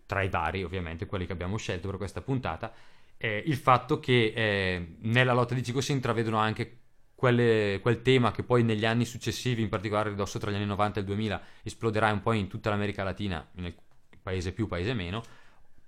tra 0.06 0.22
i 0.22 0.30
vari 0.30 0.64
ovviamente, 0.64 1.06
quelli 1.06 1.26
che 1.26 1.34
abbiamo 1.34 1.58
scelto 1.58 1.88
per 1.88 1.98
questa 1.98 2.22
puntata, 2.22 2.74
è 3.18 3.44
il 3.46 3.56
fatto 3.56 4.00
che 4.00 4.34
eh, 4.36 4.96
nella 5.02 5.34
lotta 5.34 5.54
di 5.54 5.64
Cico 5.64 5.82
si 5.82 5.92
intravedono 5.92 6.38
anche 6.38 6.80
quelle- 7.16 7.80
quel 7.82 8.02
tema 8.02 8.32
che 8.32 8.44
poi 8.44 8.64
negli 8.64 8.86
anni 8.86 9.06
successivi, 9.06 9.62
in 9.62 9.70
particolare 9.70 10.10
ridosso 10.10 10.38
tra 10.38 10.52
gli 10.52 10.56
anni 10.56 10.66
90 10.66 11.00
e 11.00 11.02
il 11.02 11.08
2000, 11.08 11.42
esploderà 11.64 12.12
un 12.12 12.22
po' 12.22 12.34
in 12.34 12.48
tutta 12.48 12.70
l'America 12.70 13.04
Latina, 13.04 13.48
nel 13.54 13.74
paese 14.22 14.52
più, 14.52 14.68
paese 14.68 14.94
meno, 14.94 15.24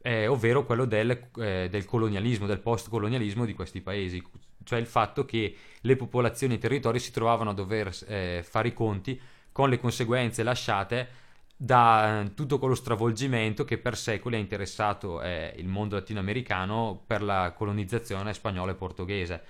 eh, 0.01 0.27
ovvero 0.27 0.65
quello 0.65 0.85
del, 0.85 1.29
eh, 1.37 1.67
del 1.69 1.85
colonialismo, 1.85 2.45
del 2.45 2.59
post-colonialismo 2.59 3.45
di 3.45 3.53
questi 3.53 3.81
paesi, 3.81 4.23
cioè 4.63 4.79
il 4.79 4.85
fatto 4.85 5.25
che 5.25 5.55
le 5.81 5.95
popolazioni 5.95 6.53
e 6.53 6.57
i 6.57 6.59
territori 6.59 6.99
si 6.99 7.11
trovavano 7.11 7.49
a 7.49 7.53
dover 7.53 7.93
eh, 8.07 8.41
fare 8.47 8.69
i 8.69 8.73
conti 8.73 9.19
con 9.51 9.69
le 9.69 9.79
conseguenze 9.79 10.43
lasciate 10.43 11.25
da 11.57 12.21
eh, 12.21 12.33
tutto 12.35 12.59
quello 12.59 12.75
stravolgimento 12.75 13.65
che 13.65 13.79
per 13.79 13.97
secoli 13.97 14.35
ha 14.35 14.39
interessato 14.39 15.21
eh, 15.21 15.53
il 15.57 15.67
mondo 15.67 15.95
latinoamericano 15.95 17.03
per 17.05 17.23
la 17.23 17.51
colonizzazione 17.55 18.33
spagnola 18.33 18.71
e 18.71 18.75
portoghese 18.75 19.43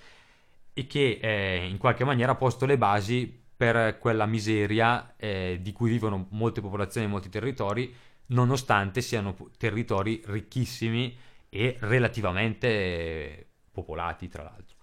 e 0.74 0.88
che 0.88 1.20
eh, 1.22 1.68
in 1.68 1.78
qualche 1.78 2.06
maniera 2.06 2.32
ha 2.32 2.36
posto 2.36 2.66
le 2.66 2.78
basi 2.78 3.46
per 3.58 3.98
quella 3.98 4.26
miseria 4.26 5.16
eh, 5.18 5.58
di 5.62 5.72
cui 5.74 5.90
vivono 5.90 6.28
molte 6.30 6.62
popolazioni 6.62 7.08
in 7.08 7.12
molti 7.12 7.30
territori, 7.30 7.94
nonostante 8.28 9.02
siano 9.02 9.36
territori 9.58 10.22
ricchissimi 10.28 11.18
e 11.50 11.78
relativamente 11.80 13.48
popolati, 13.72 14.28
tra 14.28 14.44
l'altro. 14.44 14.76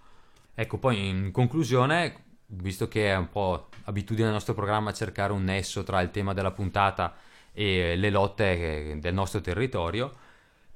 Ecco, 0.53 0.79
poi 0.79 1.09
in 1.09 1.31
conclusione, 1.31 2.25
visto 2.55 2.89
che 2.89 3.11
è 3.11 3.17
un 3.17 3.29
po' 3.29 3.69
abitudine 3.85 4.25
del 4.25 4.35
nostro 4.35 4.55
programma 4.55 4.93
cercare 4.93 5.33
un 5.33 5.45
nesso 5.45 5.83
tra 5.83 6.01
il 6.01 6.11
tema 6.11 6.33
della 6.33 6.53
puntata 6.53 7.15
e 7.53 7.97
le 7.97 8.11
lotte 8.11 8.91
eh, 8.91 8.99
del 8.99 9.15
nostro 9.15 9.41
territorio, 9.41 10.13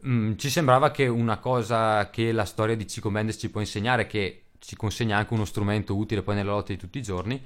Mm, 0.07 0.37
ci 0.37 0.49
sembrava 0.49 0.91
che 0.93 1.09
una 1.09 1.39
cosa 1.39 2.09
che 2.11 2.31
la 2.31 2.45
storia 2.45 2.77
di 2.77 2.85
Chico 2.85 3.11
Mendes 3.11 3.37
ci 3.37 3.51
può 3.51 3.61
insegnare, 3.61 4.07
che 4.07 4.45
ci 4.61 4.77
consegna 4.77 5.17
anche 5.17 5.35
uno 5.35 5.45
strumento 5.45 5.97
utile 5.97 6.23
poi 6.23 6.37
nella 6.37 6.53
lotta 6.53 6.73
di 6.73 6.79
tutti 6.79 6.99
i 6.99 7.03
giorni, 7.03 7.43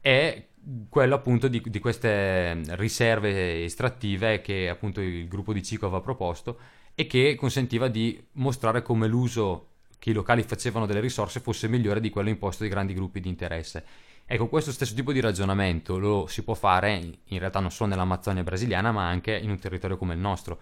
è 0.00 0.46
quello 0.88 1.14
appunto 1.14 1.48
di, 1.48 1.62
di 1.64 1.78
queste 1.78 2.60
riserve 2.76 3.64
estrattive 3.64 4.42
che 4.42 4.68
appunto 4.68 5.00
il 5.00 5.26
gruppo 5.28 5.52
di 5.54 5.62
Cico 5.62 5.86
aveva 5.86 6.02
proposto 6.02 6.58
e 6.94 7.06
che 7.06 7.34
consentiva 7.36 7.88
di 7.88 8.22
mostrare 8.32 8.82
come 8.82 9.06
l'uso 9.06 9.66
che 9.98 10.10
i 10.10 10.12
locali 10.12 10.42
facevano 10.42 10.86
delle 10.86 11.00
risorse 11.00 11.40
fosse 11.40 11.68
migliore 11.68 12.00
di 12.00 12.10
quello 12.10 12.28
imposto 12.28 12.62
dai 12.62 12.72
grandi 12.72 12.94
gruppi 12.94 13.20
di 13.20 13.28
interesse. 13.28 13.84
Ecco, 14.26 14.48
questo 14.48 14.72
stesso 14.72 14.94
tipo 14.94 15.12
di 15.12 15.20
ragionamento 15.20 15.98
lo 15.98 16.26
si 16.26 16.42
può 16.42 16.54
fare 16.54 17.00
in 17.24 17.38
realtà 17.38 17.60
non 17.60 17.70
solo 17.70 17.90
nell'Amazzonia 17.90 18.42
brasiliana, 18.42 18.92
ma 18.92 19.08
anche 19.08 19.36
in 19.36 19.50
un 19.50 19.58
territorio 19.58 19.96
come 19.96 20.14
il 20.14 20.20
nostro 20.20 20.60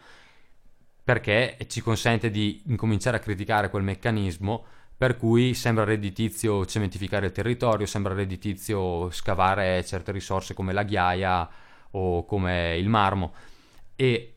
perché 1.06 1.56
ci 1.68 1.82
consente 1.82 2.30
di 2.30 2.62
incominciare 2.66 3.18
a 3.18 3.20
criticare 3.20 3.70
quel 3.70 3.84
meccanismo 3.84 4.64
per 4.96 5.16
cui 5.16 5.54
sembra 5.54 5.84
redditizio 5.84 6.66
cementificare 6.66 7.26
il 7.26 7.32
territorio, 7.32 7.86
sembra 7.86 8.12
redditizio 8.12 9.08
scavare 9.12 9.84
certe 9.84 10.10
risorse 10.10 10.52
come 10.52 10.72
la 10.72 10.82
ghiaia 10.82 11.48
o 11.92 12.24
come 12.24 12.76
il 12.76 12.88
marmo 12.88 13.34
e 13.94 14.35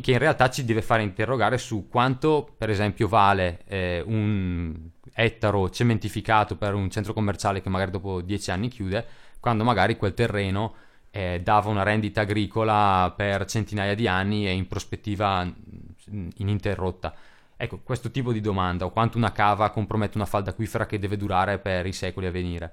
che 0.00 0.12
in 0.12 0.18
realtà 0.18 0.48
ci 0.48 0.64
deve 0.64 0.82
fare 0.82 1.02
interrogare 1.02 1.58
su 1.58 1.88
quanto 1.88 2.54
per 2.56 2.70
esempio 2.70 3.08
vale 3.08 3.62
eh, 3.66 4.02
un 4.06 4.74
ettaro 5.12 5.68
cementificato 5.70 6.56
per 6.56 6.74
un 6.74 6.88
centro 6.90 7.12
commerciale 7.12 7.60
che 7.60 7.68
magari 7.68 7.90
dopo 7.90 8.20
dieci 8.20 8.50
anni 8.50 8.68
chiude 8.68 9.04
quando 9.40 9.64
magari 9.64 9.96
quel 9.96 10.14
terreno 10.14 10.74
eh, 11.10 11.40
dava 11.42 11.68
una 11.68 11.82
rendita 11.82 12.22
agricola 12.22 13.12
per 13.14 13.44
centinaia 13.44 13.94
di 13.94 14.08
anni 14.08 14.46
e 14.46 14.52
in 14.52 14.66
prospettiva 14.66 15.44
mh, 15.44 16.28
ininterrotta. 16.36 17.14
Ecco, 17.56 17.80
questo 17.80 18.10
tipo 18.10 18.32
di 18.32 18.40
domanda, 18.40 18.86
o 18.86 18.90
quanto 18.90 19.18
una 19.18 19.30
cava 19.30 19.70
compromette 19.70 20.16
una 20.16 20.26
falda 20.26 20.50
acquifera 20.50 20.86
che 20.86 20.98
deve 20.98 21.16
durare 21.16 21.58
per 21.58 21.86
i 21.86 21.92
secoli 21.92 22.26
a 22.26 22.30
venire. 22.30 22.72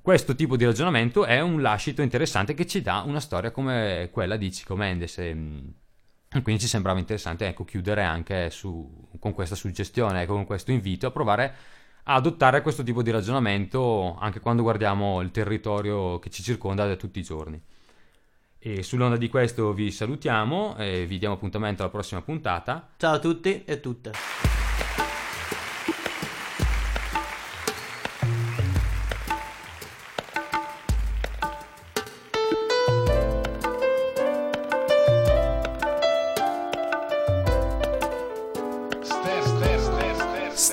Questo 0.00 0.34
tipo 0.34 0.56
di 0.56 0.64
ragionamento 0.64 1.24
è 1.24 1.40
un 1.40 1.60
lascito 1.60 2.00
interessante 2.00 2.54
che 2.54 2.66
ci 2.66 2.80
dà 2.80 3.02
una 3.04 3.20
storia 3.20 3.50
come 3.50 4.08
quella 4.12 4.36
di 4.36 4.48
Chico 4.50 4.76
Mendes. 4.76 5.18
E 5.18 5.36
quindi 6.42 6.60
ci 6.60 6.68
sembrava 6.68 6.98
interessante 6.98 7.46
ecco, 7.46 7.64
chiudere 7.64 8.02
anche 8.02 8.50
su- 8.50 9.08
con 9.18 9.32
questa 9.32 9.54
suggestione, 9.54 10.22
ecco, 10.22 10.34
con 10.34 10.44
questo 10.44 10.70
invito 10.72 11.06
a 11.06 11.10
provare 11.10 11.54
adottare 12.04 12.62
questo 12.62 12.82
tipo 12.82 13.02
di 13.02 13.10
ragionamento 13.10 14.16
anche 14.18 14.40
quando 14.40 14.62
guardiamo 14.62 15.20
il 15.20 15.30
territorio 15.30 16.18
che 16.18 16.30
ci 16.30 16.42
circonda 16.42 16.86
da 16.86 16.96
tutti 16.96 17.18
i 17.18 17.22
giorni. 17.22 17.60
E 18.60 18.82
sull'onda 18.82 19.16
di 19.16 19.28
questo 19.28 19.72
vi 19.72 19.90
salutiamo 19.90 20.76
e 20.76 21.06
vi 21.06 21.18
diamo 21.18 21.34
appuntamento 21.34 21.82
alla 21.82 21.92
prossima 21.92 22.22
puntata. 22.22 22.88
Ciao 22.96 23.14
a 23.14 23.18
tutti 23.18 23.64
e 23.64 23.80
tutte. 23.80 25.07